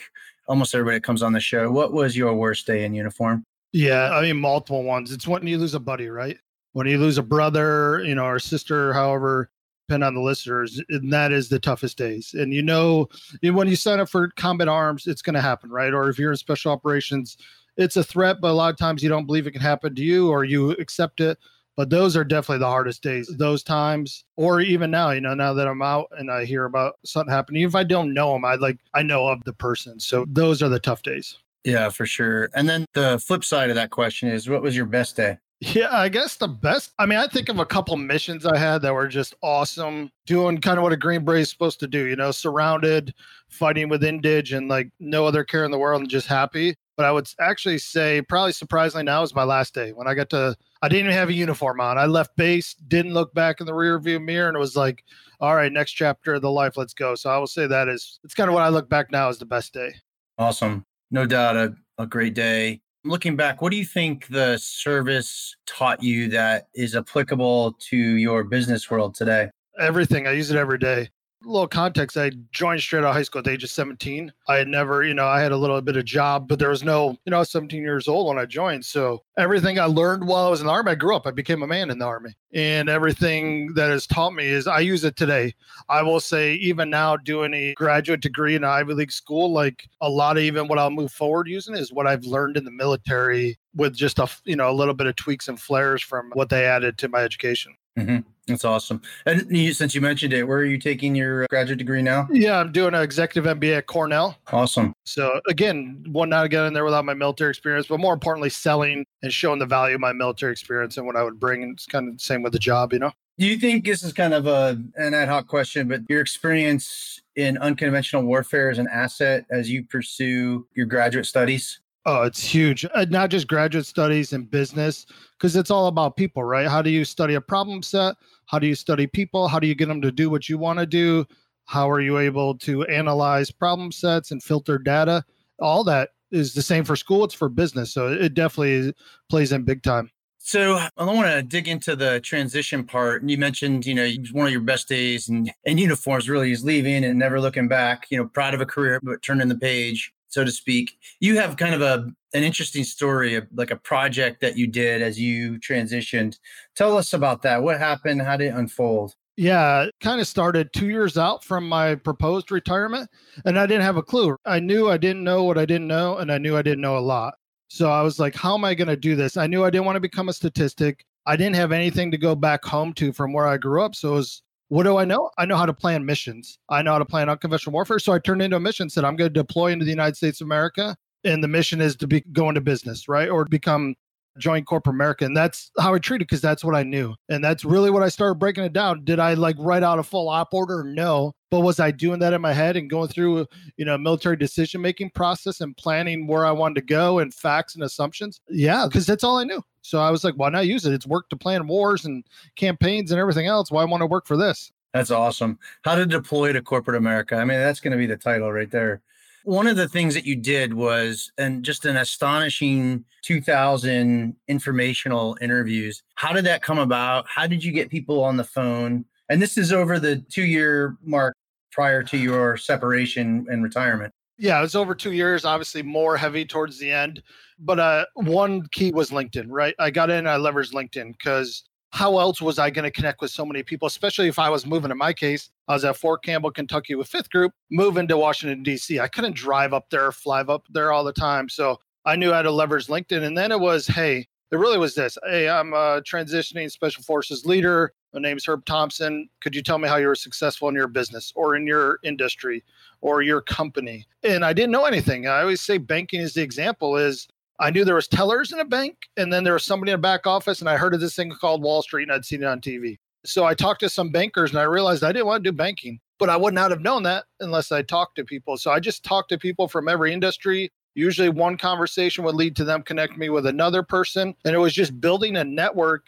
almost 0.48 0.74
everybody 0.74 0.96
that 0.96 1.04
comes 1.04 1.22
on 1.22 1.32
the 1.32 1.40
show. 1.40 1.70
What 1.70 1.92
was 1.92 2.16
your 2.16 2.34
worst 2.34 2.66
day 2.66 2.84
in 2.84 2.94
uniform? 2.94 3.44
Yeah, 3.72 4.10
I 4.10 4.22
mean 4.22 4.38
multiple 4.38 4.84
ones. 4.84 5.12
It's 5.12 5.26
when 5.26 5.46
you 5.46 5.58
lose 5.58 5.74
a 5.74 5.80
buddy, 5.80 6.08
right? 6.08 6.38
When 6.72 6.86
you 6.86 6.98
lose 6.98 7.18
a 7.18 7.22
brother, 7.22 8.02
you 8.04 8.14
know, 8.14 8.24
or 8.24 8.38
sister, 8.38 8.92
however, 8.92 9.50
depend 9.88 10.04
on 10.04 10.14
the 10.14 10.20
listeners, 10.20 10.80
and 10.88 11.12
that 11.12 11.32
is 11.32 11.48
the 11.48 11.58
toughest 11.58 11.96
days. 11.98 12.34
And 12.34 12.52
you 12.52 12.62
know, 12.62 13.08
when 13.42 13.68
you 13.68 13.76
sign 13.76 14.00
up 14.00 14.08
for 14.08 14.28
combat 14.36 14.68
arms, 14.68 15.06
it's 15.06 15.22
going 15.22 15.34
to 15.34 15.40
happen, 15.40 15.70
right? 15.70 15.94
Or 15.94 16.08
if 16.08 16.18
you're 16.18 16.32
in 16.32 16.36
special 16.36 16.72
operations, 16.72 17.36
it's 17.76 17.96
a 17.96 18.04
threat, 18.04 18.38
but 18.40 18.50
a 18.50 18.52
lot 18.52 18.72
of 18.72 18.78
times 18.78 19.02
you 19.02 19.08
don't 19.08 19.26
believe 19.26 19.46
it 19.46 19.52
can 19.52 19.60
happen 19.60 19.94
to 19.94 20.02
you, 20.02 20.30
or 20.30 20.44
you 20.44 20.70
accept 20.72 21.20
it 21.20 21.38
but 21.76 21.90
those 21.90 22.16
are 22.16 22.24
definitely 22.24 22.58
the 22.58 22.66
hardest 22.66 23.02
days 23.02 23.28
those 23.36 23.62
times 23.62 24.24
or 24.36 24.60
even 24.60 24.90
now 24.90 25.10
you 25.10 25.20
know 25.20 25.34
now 25.34 25.52
that 25.52 25.68
i'm 25.68 25.82
out 25.82 26.06
and 26.18 26.30
i 26.30 26.44
hear 26.44 26.64
about 26.64 26.94
something 27.04 27.32
happening 27.32 27.62
if 27.62 27.74
i 27.74 27.84
don't 27.84 28.12
know 28.14 28.32
them 28.32 28.44
i 28.44 28.54
like 28.54 28.78
i 28.94 29.02
know 29.02 29.28
of 29.28 29.42
the 29.44 29.52
person 29.52 30.00
so 30.00 30.24
those 30.28 30.62
are 30.62 30.68
the 30.68 30.80
tough 30.80 31.02
days 31.02 31.38
Yeah, 31.64 31.88
for 31.88 32.06
sure. 32.06 32.48
And 32.54 32.68
then 32.68 32.86
the 32.94 33.18
flip 33.18 33.42
side 33.42 33.70
of 33.70 33.76
that 33.76 33.90
question 33.90 34.28
is 34.28 34.48
what 34.48 34.62
was 34.62 34.76
your 34.76 34.86
best 34.86 35.16
day? 35.16 35.38
Yeah, 35.60 35.88
I 35.90 36.08
guess 36.10 36.36
the 36.36 36.46
best. 36.48 36.92
I 36.98 37.06
mean, 37.06 37.18
I 37.18 37.26
think 37.26 37.48
of 37.48 37.58
a 37.58 37.64
couple 37.66 37.96
missions 37.96 38.44
I 38.46 38.56
had 38.58 38.82
that 38.82 38.92
were 38.94 39.08
just 39.08 39.34
awesome, 39.42 40.10
doing 40.26 40.60
kind 40.60 40.78
of 40.78 40.82
what 40.84 40.92
a 40.92 40.96
Green 40.98 41.24
Beret 41.24 41.40
is 41.40 41.50
supposed 41.50 41.80
to 41.80 41.88
do, 41.88 42.04
you 42.06 42.14
know, 42.14 42.30
surrounded, 42.30 43.14
fighting 43.48 43.88
with 43.88 44.02
Indige 44.02 44.56
and 44.56 44.68
like 44.68 44.90
no 45.00 45.26
other 45.26 45.42
care 45.44 45.64
in 45.64 45.70
the 45.70 45.78
world 45.78 46.02
and 46.02 46.10
just 46.10 46.26
happy. 46.28 46.76
But 46.96 47.06
I 47.06 47.10
would 47.12 47.28
actually 47.40 47.78
say, 47.78 48.22
probably 48.22 48.52
surprisingly, 48.52 49.04
now 49.04 49.22
is 49.22 49.34
my 49.34 49.44
last 49.44 49.74
day 49.74 49.92
when 49.92 50.06
I 50.06 50.14
got 50.14 50.30
to, 50.30 50.56
I 50.86 50.88
didn't 50.88 51.06
even 51.06 51.18
have 51.18 51.30
a 51.30 51.34
uniform 51.34 51.80
on. 51.80 51.98
I 51.98 52.06
left 52.06 52.36
base, 52.36 52.74
didn't 52.74 53.12
look 53.12 53.34
back 53.34 53.58
in 53.58 53.66
the 53.66 53.72
rearview 53.72 54.22
mirror, 54.22 54.46
and 54.46 54.56
it 54.56 54.60
was 54.60 54.76
like, 54.76 55.02
all 55.40 55.56
right, 55.56 55.72
next 55.72 55.94
chapter 55.94 56.34
of 56.34 56.42
the 56.42 56.50
life, 56.50 56.76
let's 56.76 56.94
go. 56.94 57.16
So 57.16 57.28
I 57.28 57.38
will 57.38 57.48
say 57.48 57.66
that 57.66 57.88
is, 57.88 58.20
it's 58.22 58.34
kind 58.34 58.48
of 58.48 58.54
what 58.54 58.62
I 58.62 58.68
look 58.68 58.88
back 58.88 59.10
now 59.10 59.28
as 59.28 59.38
the 59.38 59.46
best 59.46 59.74
day. 59.74 59.92
Awesome. 60.38 60.84
No 61.10 61.26
doubt 61.26 61.56
a, 61.56 61.74
a 61.98 62.06
great 62.06 62.34
day 62.34 62.82
looking 63.04 63.34
back, 63.34 63.60
what 63.60 63.70
do 63.70 63.76
you 63.76 63.84
think 63.84 64.28
the 64.28 64.58
service 64.58 65.56
taught 65.66 66.02
you 66.02 66.28
that 66.28 66.68
is 66.74 66.94
applicable 66.94 67.72
to 67.78 67.96
your 67.96 68.44
business 68.44 68.88
world 68.88 69.14
today? 69.14 69.50
Everything. 69.80 70.28
I 70.28 70.32
use 70.32 70.52
it 70.52 70.56
every 70.56 70.78
day 70.78 71.08
little 71.44 71.68
context, 71.68 72.16
I 72.16 72.32
joined 72.52 72.80
straight 72.80 73.00
out 73.00 73.06
of 73.06 73.14
high 73.14 73.22
school 73.22 73.40
at 73.40 73.44
the 73.44 73.52
age 73.52 73.64
of 73.64 73.70
17. 73.70 74.32
I 74.48 74.56
had 74.56 74.68
never, 74.68 75.04
you 75.04 75.14
know, 75.14 75.26
I 75.26 75.40
had 75.40 75.52
a 75.52 75.56
little 75.56 75.80
bit 75.80 75.96
of 75.96 76.04
job, 76.04 76.48
but 76.48 76.58
there 76.58 76.70
was 76.70 76.82
no, 76.82 77.10
you 77.24 77.30
know, 77.30 77.36
I 77.36 77.40
was 77.40 77.50
17 77.50 77.82
years 77.82 78.08
old 78.08 78.28
when 78.28 78.38
I 78.38 78.46
joined. 78.46 78.84
So 78.84 79.22
everything 79.36 79.78
I 79.78 79.84
learned 79.84 80.26
while 80.26 80.46
I 80.46 80.50
was 80.50 80.60
in 80.60 80.66
the 80.66 80.72
army, 80.72 80.92
I 80.92 80.94
grew 80.94 81.14
up. 81.14 81.26
I 81.26 81.30
became 81.30 81.62
a 81.62 81.66
man 81.66 81.90
in 81.90 81.98
the 81.98 82.06
army. 82.06 82.34
And 82.52 82.88
everything 82.88 83.74
that 83.74 83.90
has 83.90 84.06
taught 84.06 84.34
me 84.34 84.46
is 84.46 84.66
I 84.66 84.80
use 84.80 85.04
it 85.04 85.16
today. 85.16 85.54
I 85.88 86.02
will 86.02 86.20
say, 86.20 86.54
even 86.54 86.90
now, 86.90 87.16
doing 87.16 87.54
a 87.54 87.74
graduate 87.74 88.20
degree 88.20 88.54
in 88.54 88.64
an 88.64 88.70
Ivy 88.70 88.94
League 88.94 89.12
school, 89.12 89.52
like 89.52 89.88
a 90.00 90.08
lot 90.08 90.36
of 90.36 90.42
even 90.42 90.68
what 90.68 90.78
I'll 90.78 90.90
move 90.90 91.12
forward 91.12 91.48
using 91.48 91.76
is 91.76 91.92
what 91.92 92.06
I've 92.06 92.24
learned 92.24 92.56
in 92.56 92.64
the 92.64 92.70
military 92.70 93.58
with 93.74 93.94
just 93.94 94.18
a, 94.18 94.28
you 94.44 94.56
know, 94.56 94.70
a 94.70 94.72
little 94.72 94.94
bit 94.94 95.06
of 95.06 95.16
tweaks 95.16 95.48
and 95.48 95.60
flares 95.60 96.02
from 96.02 96.30
what 96.32 96.48
they 96.48 96.64
added 96.64 96.98
to 96.98 97.08
my 97.08 97.20
education. 97.20 97.74
Mm-hmm. 97.96 98.18
That's 98.46 98.64
awesome. 98.64 99.02
And 99.24 99.44
you, 99.50 99.72
since 99.72 99.94
you 99.94 100.00
mentioned 100.00 100.32
it, 100.32 100.44
where 100.44 100.58
are 100.58 100.64
you 100.64 100.78
taking 100.78 101.14
your 101.14 101.44
uh, 101.44 101.46
graduate 101.50 101.78
degree 101.78 102.02
now? 102.02 102.28
Yeah, 102.30 102.60
I'm 102.60 102.70
doing 102.70 102.94
an 102.94 103.02
executive 103.02 103.58
MBA 103.58 103.78
at 103.78 103.86
Cornell. 103.86 104.38
Awesome. 104.52 104.92
So 105.04 105.40
again, 105.48 106.04
one 106.08 106.28
not 106.28 106.48
get 106.50 106.64
in 106.64 106.72
there 106.72 106.84
without 106.84 107.04
my 107.04 107.14
military 107.14 107.50
experience, 107.50 107.88
but 107.88 107.98
more 107.98 108.14
importantly, 108.14 108.50
selling 108.50 109.04
and 109.22 109.32
showing 109.32 109.58
the 109.58 109.66
value 109.66 109.96
of 109.96 110.00
my 110.00 110.12
military 110.12 110.52
experience 110.52 110.96
and 110.96 111.06
what 111.06 111.16
I 111.16 111.24
would 111.24 111.40
bring. 111.40 111.64
And 111.64 111.72
it's 111.72 111.86
kind 111.86 112.06
of 112.06 112.14
the 112.14 112.20
same 112.20 112.42
with 112.42 112.52
the 112.52 112.58
job, 112.60 112.92
you 112.92 113.00
know. 113.00 113.10
Do 113.38 113.46
you 113.46 113.58
think 113.58 113.84
this 113.84 114.02
is 114.02 114.12
kind 114.12 114.32
of 114.32 114.46
a 114.46 114.80
an 114.96 115.12
ad 115.12 115.28
hoc 115.28 115.46
question, 115.46 115.88
but 115.88 116.02
your 116.08 116.20
experience 116.20 117.20
in 117.34 117.58
unconventional 117.58 118.22
warfare 118.22 118.70
is 118.70 118.78
an 118.78 118.88
asset 118.90 119.44
as 119.50 119.68
you 119.68 119.84
pursue 119.84 120.66
your 120.74 120.86
graduate 120.86 121.26
studies? 121.26 121.80
Oh, 122.08 122.22
it's 122.22 122.44
huge. 122.44 122.86
Uh, 122.94 123.04
not 123.10 123.30
just 123.30 123.48
graduate 123.48 123.84
studies 123.84 124.32
and 124.32 124.48
business, 124.48 125.06
because 125.32 125.56
it's 125.56 125.72
all 125.72 125.88
about 125.88 126.16
people, 126.16 126.44
right? 126.44 126.68
How 126.68 126.80
do 126.80 126.88
you 126.88 127.04
study 127.04 127.34
a 127.34 127.40
problem 127.40 127.82
set? 127.82 128.14
How 128.46 128.60
do 128.60 128.68
you 128.68 128.76
study 128.76 129.08
people? 129.08 129.48
How 129.48 129.58
do 129.58 129.66
you 129.66 129.74
get 129.74 129.88
them 129.88 130.00
to 130.02 130.12
do 130.12 130.30
what 130.30 130.48
you 130.48 130.56
want 130.56 130.78
to 130.78 130.86
do? 130.86 131.26
How 131.64 131.90
are 131.90 132.00
you 132.00 132.18
able 132.18 132.56
to 132.58 132.84
analyze 132.84 133.50
problem 133.50 133.90
sets 133.90 134.30
and 134.30 134.40
filter 134.40 134.78
data? 134.78 135.24
All 135.58 135.82
that 135.82 136.10
is 136.30 136.54
the 136.54 136.62
same 136.62 136.84
for 136.84 136.94
school. 136.94 137.24
It's 137.24 137.34
for 137.34 137.48
business. 137.48 137.92
So 137.92 138.12
it 138.12 138.34
definitely 138.34 138.94
plays 139.28 139.50
in 139.50 139.64
big 139.64 139.82
time. 139.82 140.12
So 140.38 140.78
I 140.96 141.04
want 141.04 141.26
to 141.26 141.42
dig 141.42 141.66
into 141.66 141.96
the 141.96 142.20
transition 142.20 142.84
part. 142.84 143.22
And 143.22 143.28
you 143.32 143.36
mentioned, 143.36 143.84
you 143.84 143.94
know, 143.94 144.08
one 144.30 144.46
of 144.46 144.52
your 144.52 144.60
best 144.60 144.86
days 144.88 145.28
in 145.28 145.50
uniforms 145.64 146.28
really 146.28 146.52
is 146.52 146.64
leaving 146.64 147.04
and 147.04 147.18
never 147.18 147.40
looking 147.40 147.66
back, 147.66 148.06
you 148.10 148.18
know, 148.18 148.28
proud 148.28 148.54
of 148.54 148.60
a 148.60 148.66
career, 148.66 149.00
but 149.02 149.22
turning 149.22 149.48
the 149.48 149.58
page 149.58 150.12
so 150.28 150.44
to 150.44 150.50
speak. 150.50 150.98
You 151.20 151.38
have 151.38 151.56
kind 151.56 151.74
of 151.74 151.82
a 151.82 152.10
an 152.34 152.42
interesting 152.42 152.84
story, 152.84 153.40
like 153.54 153.70
a 153.70 153.76
project 153.76 154.40
that 154.42 154.58
you 154.58 154.66
did 154.66 155.00
as 155.00 155.18
you 155.18 155.58
transitioned. 155.58 156.38
Tell 156.74 156.98
us 156.98 157.12
about 157.14 157.42
that. 157.42 157.62
What 157.62 157.78
happened? 157.78 158.20
How 158.20 158.36
did 158.36 158.48
it 158.48 158.54
unfold? 158.54 159.14
Yeah, 159.38 159.86
kind 160.00 160.20
of 160.20 160.26
started 160.26 160.72
two 160.72 160.88
years 160.88 161.18
out 161.18 161.44
from 161.44 161.68
my 161.68 161.94
proposed 161.94 162.50
retirement, 162.50 163.10
and 163.44 163.58
I 163.58 163.66
didn't 163.66 163.82
have 163.82 163.98
a 163.98 164.02
clue. 164.02 164.36
I 164.46 164.60
knew 164.60 164.88
I 164.88 164.96
didn't 164.96 165.24
know 165.24 165.44
what 165.44 165.58
I 165.58 165.66
didn't 165.66 165.86
know, 165.86 166.18
and 166.18 166.32
I 166.32 166.38
knew 166.38 166.56
I 166.56 166.62
didn't 166.62 166.80
know 166.80 166.96
a 166.96 167.00
lot. 167.00 167.34
So 167.68 167.90
I 167.90 168.00
was 168.02 168.18
like, 168.18 168.34
how 168.34 168.54
am 168.54 168.64
I 168.64 168.74
going 168.74 168.88
to 168.88 168.96
do 168.96 169.14
this? 169.14 169.36
I 169.36 169.46
knew 169.46 169.64
I 169.64 169.70
didn't 169.70 169.84
want 169.84 169.96
to 169.96 170.00
become 170.00 170.28
a 170.28 170.32
statistic. 170.32 171.04
I 171.26 171.36
didn't 171.36 171.56
have 171.56 171.72
anything 171.72 172.10
to 172.12 172.18
go 172.18 172.34
back 172.34 172.64
home 172.64 172.92
to 172.94 173.12
from 173.12 173.32
where 173.32 173.46
I 173.46 173.56
grew 173.56 173.82
up. 173.82 173.94
So 173.94 174.10
it 174.10 174.16
was 174.16 174.42
what 174.68 174.82
do 174.82 174.96
I 174.96 175.04
know? 175.04 175.30
I 175.38 175.46
know 175.46 175.56
how 175.56 175.66
to 175.66 175.74
plan 175.74 176.04
missions. 176.04 176.58
I 176.68 176.82
know 176.82 176.92
how 176.92 176.98
to 176.98 177.04
plan 177.04 177.28
unconventional 177.28 177.72
warfare. 177.72 177.98
So 177.98 178.12
I 178.12 178.18
turned 178.18 178.42
into 178.42 178.56
a 178.56 178.60
mission, 178.60 178.90
said 178.90 179.04
I'm 179.04 179.16
going 179.16 179.32
to 179.32 179.40
deploy 179.40 179.72
into 179.72 179.84
the 179.84 179.90
United 179.90 180.16
States 180.16 180.40
of 180.40 180.46
America. 180.46 180.96
And 181.24 181.42
the 181.42 181.48
mission 181.48 181.80
is 181.80 181.96
to 181.96 182.06
be 182.06 182.20
go 182.32 182.48
into 182.48 182.60
business, 182.60 183.08
right? 183.08 183.28
Or 183.28 183.44
become 183.44 183.94
join 184.38 184.64
corporate 184.64 184.94
America. 184.94 185.24
And 185.24 185.36
that's 185.36 185.70
how 185.78 185.94
I 185.94 185.98
treated 185.98 186.26
because 186.26 186.40
that's 186.40 186.64
what 186.64 186.74
I 186.74 186.82
knew. 186.82 187.14
And 187.28 187.42
that's 187.42 187.64
really 187.64 187.90
what 187.90 188.02
I 188.02 188.08
started 188.08 188.38
breaking 188.38 188.64
it 188.64 188.72
down. 188.72 189.04
Did 189.04 189.18
I 189.18 189.34
like 189.34 189.56
write 189.58 189.82
out 189.82 189.98
a 189.98 190.02
full 190.02 190.28
op 190.28 190.52
order? 190.52 190.84
No. 190.84 191.32
But 191.50 191.60
was 191.60 191.80
I 191.80 191.90
doing 191.90 192.18
that 192.20 192.32
in 192.32 192.40
my 192.40 192.52
head 192.52 192.76
and 192.76 192.90
going 192.90 193.08
through, 193.08 193.46
you 193.76 193.84
know, 193.84 193.96
military 193.96 194.36
decision 194.36 194.80
making 194.80 195.10
process 195.10 195.60
and 195.60 195.76
planning 195.76 196.26
where 196.26 196.44
I 196.44 196.50
wanted 196.50 196.74
to 196.76 196.86
go 196.86 197.20
and 197.20 197.32
facts 197.32 197.74
and 197.74 197.84
assumptions? 197.84 198.40
Yeah, 198.48 198.86
because 198.86 199.06
that's 199.06 199.24
all 199.24 199.38
I 199.38 199.44
knew. 199.44 199.62
So 199.86 200.00
I 200.00 200.10
was 200.10 200.24
like, 200.24 200.34
why 200.34 200.48
not 200.48 200.66
use 200.66 200.84
it? 200.84 200.92
It's 200.92 201.06
worked 201.06 201.30
to 201.30 201.36
plan 201.36 201.68
wars 201.68 202.04
and 202.04 202.24
campaigns 202.56 203.12
and 203.12 203.20
everything 203.20 203.46
else. 203.46 203.70
Why 203.70 203.84
want 203.84 204.00
to 204.00 204.06
work 204.06 204.26
for 204.26 204.36
this? 204.36 204.72
That's 204.92 205.12
awesome. 205.12 205.58
How 205.82 205.94
to 205.94 206.04
deploy 206.04 206.52
to 206.52 206.60
corporate 206.60 206.96
America. 206.96 207.36
I 207.36 207.44
mean, 207.44 207.58
that's 207.58 207.80
going 207.80 207.92
to 207.92 207.96
be 207.96 208.06
the 208.06 208.16
title 208.16 208.52
right 208.52 208.70
there. 208.70 209.00
One 209.44 209.68
of 209.68 209.76
the 209.76 209.88
things 209.88 210.14
that 210.14 210.26
you 210.26 210.34
did 210.34 210.74
was, 210.74 211.30
and 211.38 211.64
just 211.64 211.84
an 211.84 211.96
astonishing 211.96 213.04
2000 213.22 214.34
informational 214.48 215.38
interviews. 215.40 216.02
How 216.16 216.32
did 216.32 216.46
that 216.46 216.62
come 216.62 216.78
about? 216.78 217.26
How 217.28 217.46
did 217.46 217.62
you 217.62 217.70
get 217.70 217.88
people 217.88 218.24
on 218.24 218.36
the 218.36 218.44
phone? 218.44 219.04
And 219.28 219.40
this 219.40 219.56
is 219.56 219.72
over 219.72 220.00
the 220.00 220.16
two 220.16 220.44
year 220.44 220.96
mark 221.04 221.36
prior 221.70 222.02
to 222.02 222.16
your 222.16 222.56
separation 222.56 223.46
and 223.48 223.62
retirement. 223.62 224.12
Yeah, 224.38 224.58
it 224.58 224.62
was 224.62 224.76
over 224.76 224.94
two 224.94 225.12
years, 225.12 225.44
obviously 225.44 225.82
more 225.82 226.16
heavy 226.16 226.44
towards 226.44 226.78
the 226.78 226.90
end. 226.90 227.22
But 227.58 227.80
uh, 227.80 228.04
one 228.14 228.66
key 228.72 228.90
was 228.92 229.10
LinkedIn, 229.10 229.46
right? 229.48 229.74
I 229.78 229.90
got 229.90 230.10
in, 230.10 230.26
I 230.26 230.36
leveraged 230.36 230.72
LinkedIn 230.72 231.12
because 231.12 231.64
how 231.90 232.18
else 232.18 232.42
was 232.42 232.58
I 232.58 232.68
going 232.68 232.84
to 232.84 232.90
connect 232.90 233.22
with 233.22 233.30
so 233.30 233.46
many 233.46 233.62
people, 233.62 233.86
especially 233.86 234.28
if 234.28 234.38
I 234.38 234.50
was 234.50 234.66
moving? 234.66 234.90
In 234.90 234.98
my 234.98 235.14
case, 235.14 235.50
I 235.68 235.72
was 235.72 235.84
at 235.84 235.96
Fort 235.96 236.22
Campbell, 236.22 236.50
Kentucky 236.50 236.94
with 236.94 237.08
Fifth 237.08 237.30
Group, 237.30 237.52
moving 237.70 238.06
to 238.08 238.18
Washington, 238.18 238.62
D.C. 238.62 239.00
I 239.00 239.08
couldn't 239.08 239.34
drive 239.34 239.72
up 239.72 239.88
there, 239.88 240.12
fly 240.12 240.42
up 240.42 240.66
there 240.68 240.92
all 240.92 241.04
the 241.04 241.12
time. 241.12 241.48
So 241.48 241.78
I 242.04 242.16
knew 242.16 242.32
how 242.32 242.42
to 242.42 242.50
leverage 242.50 242.88
LinkedIn. 242.88 243.22
And 243.22 243.38
then 243.38 243.50
it 243.50 243.60
was, 243.60 243.86
hey, 243.86 244.26
it 244.52 244.56
really 244.56 244.78
was 244.78 244.94
this. 244.94 245.16
Hey, 245.24 245.48
I'm 245.48 245.72
a 245.72 246.02
transitioning 246.02 246.70
special 246.70 247.02
forces 247.02 247.46
leader. 247.46 247.92
My 248.16 248.22
name's 248.22 248.46
Herb 248.46 248.64
Thompson. 248.64 249.28
Could 249.42 249.54
you 249.54 249.62
tell 249.62 249.76
me 249.76 249.90
how 249.90 249.96
you 249.96 250.06
were 250.06 250.14
successful 250.14 250.70
in 250.70 250.74
your 250.74 250.88
business 250.88 251.34
or 251.36 251.54
in 251.54 251.66
your 251.66 251.98
industry 252.02 252.64
or 253.02 253.20
your 253.20 253.42
company? 253.42 254.06
And 254.22 254.42
I 254.42 254.54
didn't 254.54 254.70
know 254.70 254.86
anything. 254.86 255.26
I 255.26 255.42
always 255.42 255.60
say 255.60 255.76
banking 255.76 256.22
is 256.22 256.32
the 256.32 256.40
example 256.40 256.96
is 256.96 257.28
I 257.60 257.68
knew 257.68 257.84
there 257.84 257.94
was 257.94 258.08
tellers 258.08 258.54
in 258.54 258.60
a 258.60 258.64
bank 258.64 258.96
and 259.18 259.30
then 259.30 259.44
there 259.44 259.52
was 259.52 259.64
somebody 259.64 259.92
in 259.92 259.96
a 259.96 259.98
back 259.98 260.26
office 260.26 260.60
and 260.60 260.70
I 260.70 260.78
heard 260.78 260.94
of 260.94 261.00
this 261.00 261.14
thing 261.14 261.30
called 261.30 261.62
Wall 261.62 261.82
Street 261.82 262.04
and 262.04 262.12
I'd 262.12 262.24
seen 262.24 262.42
it 262.42 262.46
on 262.46 262.58
TV. 262.58 262.96
So 263.26 263.44
I 263.44 263.52
talked 263.52 263.80
to 263.80 263.90
some 263.90 264.08
bankers 264.08 264.48
and 264.48 264.60
I 264.60 264.62
realized 264.62 265.04
I 265.04 265.12
didn't 265.12 265.26
want 265.26 265.44
to 265.44 265.50
do 265.50 265.54
banking, 265.54 266.00
but 266.18 266.30
I 266.30 266.38
would 266.38 266.54
not 266.54 266.70
have 266.70 266.80
known 266.80 267.02
that 267.02 267.24
unless 267.40 267.70
I 267.70 267.82
talked 267.82 268.16
to 268.16 268.24
people. 268.24 268.56
So 268.56 268.70
I 268.70 268.80
just 268.80 269.04
talked 269.04 269.28
to 269.28 269.38
people 269.38 269.68
from 269.68 269.90
every 269.90 270.14
industry. 270.14 270.72
Usually 270.94 271.28
one 271.28 271.58
conversation 271.58 272.24
would 272.24 272.34
lead 272.34 272.56
to 272.56 272.64
them 272.64 272.82
connect 272.82 273.18
me 273.18 273.28
with 273.28 273.44
another 273.44 273.82
person 273.82 274.34
and 274.46 274.54
it 274.54 274.58
was 274.58 274.72
just 274.72 275.02
building 275.02 275.36
a 275.36 275.44
network 275.44 276.04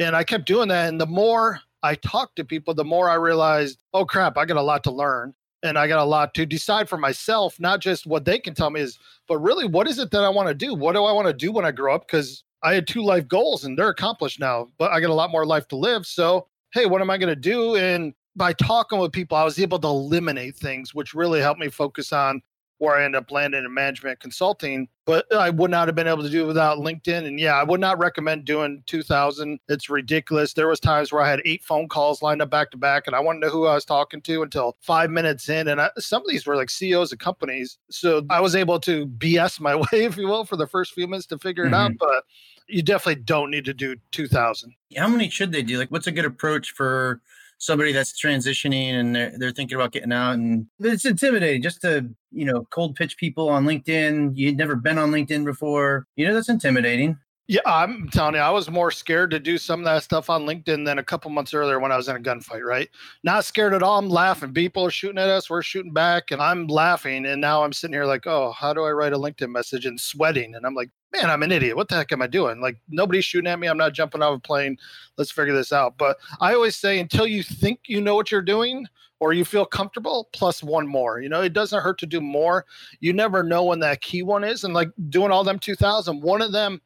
and 0.00 0.16
I 0.16 0.24
kept 0.24 0.46
doing 0.46 0.68
that 0.68 0.88
and 0.88 1.00
the 1.00 1.06
more 1.06 1.60
I 1.82 1.94
talked 1.94 2.36
to 2.36 2.44
people, 2.44 2.74
the 2.74 2.84
more 2.84 3.08
I 3.08 3.14
realized, 3.14 3.82
oh 3.94 4.04
crap, 4.04 4.36
I 4.36 4.44
got 4.44 4.56
a 4.56 4.62
lot 4.62 4.82
to 4.84 4.90
learn 4.90 5.34
and 5.62 5.78
I 5.78 5.88
got 5.88 5.98
a 5.98 6.04
lot 6.04 6.34
to 6.34 6.46
decide 6.46 6.88
for 6.88 6.96
myself, 6.96 7.60
not 7.60 7.80
just 7.80 8.06
what 8.06 8.24
they 8.24 8.38
can 8.38 8.54
tell 8.54 8.70
me 8.70 8.80
is, 8.80 8.98
but 9.28 9.38
really 9.38 9.66
what 9.66 9.86
is 9.86 9.98
it 9.98 10.10
that 10.10 10.24
I 10.24 10.28
want 10.30 10.48
to 10.48 10.54
do? 10.54 10.74
What 10.74 10.94
do 10.94 11.04
I 11.04 11.12
want 11.12 11.26
to 11.28 11.32
do 11.34 11.52
when 11.52 11.64
I 11.64 11.70
grow 11.70 11.94
up? 11.94 12.06
Because 12.06 12.44
I 12.62 12.74
had 12.74 12.86
two 12.86 13.02
life 13.02 13.28
goals 13.28 13.64
and 13.64 13.78
they're 13.78 13.88
accomplished 13.88 14.40
now, 14.40 14.68
but 14.78 14.90
I 14.90 15.00
got 15.00 15.10
a 15.10 15.14
lot 15.14 15.30
more 15.30 15.46
life 15.46 15.68
to 15.68 15.76
live. 15.76 16.06
So, 16.06 16.46
hey, 16.72 16.86
what 16.86 17.00
am 17.00 17.10
I 17.10 17.18
going 17.18 17.34
to 17.34 17.36
do? 17.36 17.76
And 17.76 18.14
by 18.36 18.52
talking 18.54 18.98
with 18.98 19.12
people, 19.12 19.36
I 19.36 19.44
was 19.44 19.58
able 19.58 19.78
to 19.80 19.88
eliminate 19.88 20.56
things, 20.56 20.94
which 20.94 21.14
really 21.14 21.40
helped 21.40 21.60
me 21.60 21.68
focus 21.68 22.12
on 22.12 22.42
where 22.80 22.96
I 22.96 23.04
end 23.04 23.14
up 23.14 23.30
landing 23.30 23.62
in 23.62 23.74
management 23.74 24.20
consulting. 24.20 24.88
But 25.04 25.30
I 25.34 25.50
would 25.50 25.70
not 25.70 25.86
have 25.86 25.94
been 25.94 26.06
able 26.06 26.22
to 26.22 26.30
do 26.30 26.44
it 26.44 26.46
without 26.46 26.78
LinkedIn. 26.78 27.26
And 27.26 27.38
yeah, 27.38 27.54
I 27.54 27.62
would 27.62 27.80
not 27.80 27.98
recommend 27.98 28.46
doing 28.46 28.82
2000. 28.86 29.60
It's 29.68 29.90
ridiculous. 29.90 30.54
There 30.54 30.66
was 30.66 30.80
times 30.80 31.12
where 31.12 31.22
I 31.22 31.28
had 31.28 31.42
eight 31.44 31.62
phone 31.62 31.88
calls 31.88 32.22
lined 32.22 32.40
up 32.40 32.48
back 32.48 32.70
to 32.70 32.78
back, 32.78 33.06
and 33.06 33.14
I 33.14 33.20
wanted 33.20 33.40
to 33.40 33.46
know 33.46 33.52
who 33.52 33.66
I 33.66 33.74
was 33.74 33.84
talking 33.84 34.22
to 34.22 34.42
until 34.42 34.78
five 34.80 35.10
minutes 35.10 35.50
in. 35.50 35.68
And 35.68 35.78
I, 35.78 35.90
some 35.98 36.22
of 36.22 36.28
these 36.28 36.46
were 36.46 36.56
like 36.56 36.70
CEOs 36.70 37.12
of 37.12 37.18
companies, 37.18 37.76
so 37.90 38.24
I 38.30 38.40
was 38.40 38.56
able 38.56 38.80
to 38.80 39.06
BS 39.06 39.60
my 39.60 39.76
way, 39.76 39.86
if 39.92 40.16
you 40.16 40.26
will, 40.26 40.46
for 40.46 40.56
the 40.56 40.66
first 40.66 40.94
few 40.94 41.06
minutes 41.06 41.26
to 41.26 41.38
figure 41.38 41.64
it 41.64 41.72
mm-hmm. 41.72 41.74
out. 41.74 41.92
But 41.98 42.24
you 42.66 42.82
definitely 42.82 43.22
don't 43.22 43.50
need 43.50 43.66
to 43.66 43.74
do 43.74 43.96
2000. 44.12 44.72
How 44.96 45.08
many 45.08 45.28
should 45.28 45.52
they 45.52 45.62
do? 45.62 45.76
Like, 45.76 45.90
what's 45.90 46.06
a 46.06 46.12
good 46.12 46.24
approach 46.24 46.70
for 46.70 47.20
somebody 47.60 47.92
that's 47.92 48.12
transitioning 48.20 48.94
and 48.94 49.14
they're, 49.14 49.32
they're 49.38 49.50
thinking 49.52 49.76
about 49.76 49.92
getting 49.92 50.12
out 50.12 50.32
and 50.32 50.66
it's 50.80 51.04
intimidating 51.04 51.62
just 51.62 51.80
to 51.82 52.08
you 52.32 52.44
know 52.44 52.66
cold 52.70 52.96
pitch 52.96 53.16
people 53.16 53.48
on 53.48 53.64
linkedin. 53.64 54.32
You'd 54.34 54.56
never 54.56 54.74
been 54.74 54.98
on 54.98 55.12
linkedin 55.12 55.44
before. 55.44 56.06
You 56.16 56.26
know 56.26 56.34
that's 56.34 56.48
intimidating 56.48 57.18
yeah, 57.50 57.58
I'm 57.66 58.08
telling 58.10 58.36
you, 58.36 58.40
I 58.40 58.50
was 58.50 58.70
more 58.70 58.92
scared 58.92 59.32
to 59.32 59.40
do 59.40 59.58
some 59.58 59.80
of 59.80 59.84
that 59.86 60.04
stuff 60.04 60.30
on 60.30 60.46
LinkedIn 60.46 60.86
than 60.86 61.00
a 61.00 61.02
couple 61.02 61.32
months 61.32 61.52
earlier 61.52 61.80
when 61.80 61.90
I 61.90 61.96
was 61.96 62.06
in 62.06 62.14
a 62.14 62.20
gunfight, 62.20 62.62
right? 62.62 62.88
Not 63.24 63.44
scared 63.44 63.74
at 63.74 63.82
all. 63.82 63.98
I'm 63.98 64.08
laughing. 64.08 64.54
People 64.54 64.86
are 64.86 64.90
shooting 64.92 65.18
at 65.18 65.28
us. 65.28 65.50
We're 65.50 65.60
shooting 65.60 65.92
back, 65.92 66.30
and 66.30 66.40
I'm 66.40 66.68
laughing. 66.68 67.26
And 67.26 67.40
now 67.40 67.64
I'm 67.64 67.72
sitting 67.72 67.92
here 67.92 68.04
like, 68.04 68.24
oh, 68.28 68.52
how 68.52 68.72
do 68.72 68.84
I 68.84 68.92
write 68.92 69.14
a 69.14 69.18
LinkedIn 69.18 69.50
message 69.50 69.84
and 69.84 70.00
sweating? 70.00 70.54
And 70.54 70.64
I'm 70.64 70.76
like, 70.76 70.90
man, 71.12 71.28
I'm 71.28 71.42
an 71.42 71.50
idiot. 71.50 71.74
What 71.74 71.88
the 71.88 71.96
heck 71.96 72.12
am 72.12 72.22
I 72.22 72.28
doing? 72.28 72.60
Like, 72.60 72.76
nobody's 72.88 73.24
shooting 73.24 73.50
at 73.50 73.58
me. 73.58 73.66
I'm 73.66 73.76
not 73.76 73.94
jumping 73.94 74.22
off 74.22 74.36
a 74.36 74.40
plane. 74.40 74.78
Let's 75.18 75.32
figure 75.32 75.52
this 75.52 75.72
out. 75.72 75.98
But 75.98 76.18
I 76.40 76.54
always 76.54 76.76
say, 76.76 77.00
until 77.00 77.26
you 77.26 77.42
think 77.42 77.80
you 77.86 78.00
know 78.00 78.14
what 78.14 78.30
you're 78.30 78.42
doing, 78.42 78.86
or 79.20 79.34
you 79.34 79.44
feel 79.44 79.66
comfortable, 79.66 80.30
plus 80.32 80.62
one 80.62 80.86
more. 80.86 81.20
You 81.20 81.28
know, 81.28 81.42
it 81.42 81.52
doesn't 81.52 81.82
hurt 81.82 81.98
to 81.98 82.06
do 82.06 82.22
more. 82.22 82.64
You 83.00 83.12
never 83.12 83.42
know 83.42 83.64
when 83.64 83.80
that 83.80 84.00
key 84.00 84.22
one 84.22 84.44
is. 84.44 84.64
And 84.64 84.72
like 84.72 84.88
doing 85.10 85.30
all 85.30 85.44
them 85.44 85.58
2000, 85.58 86.22
one 86.22 86.40
of 86.40 86.52
them 86.52 86.80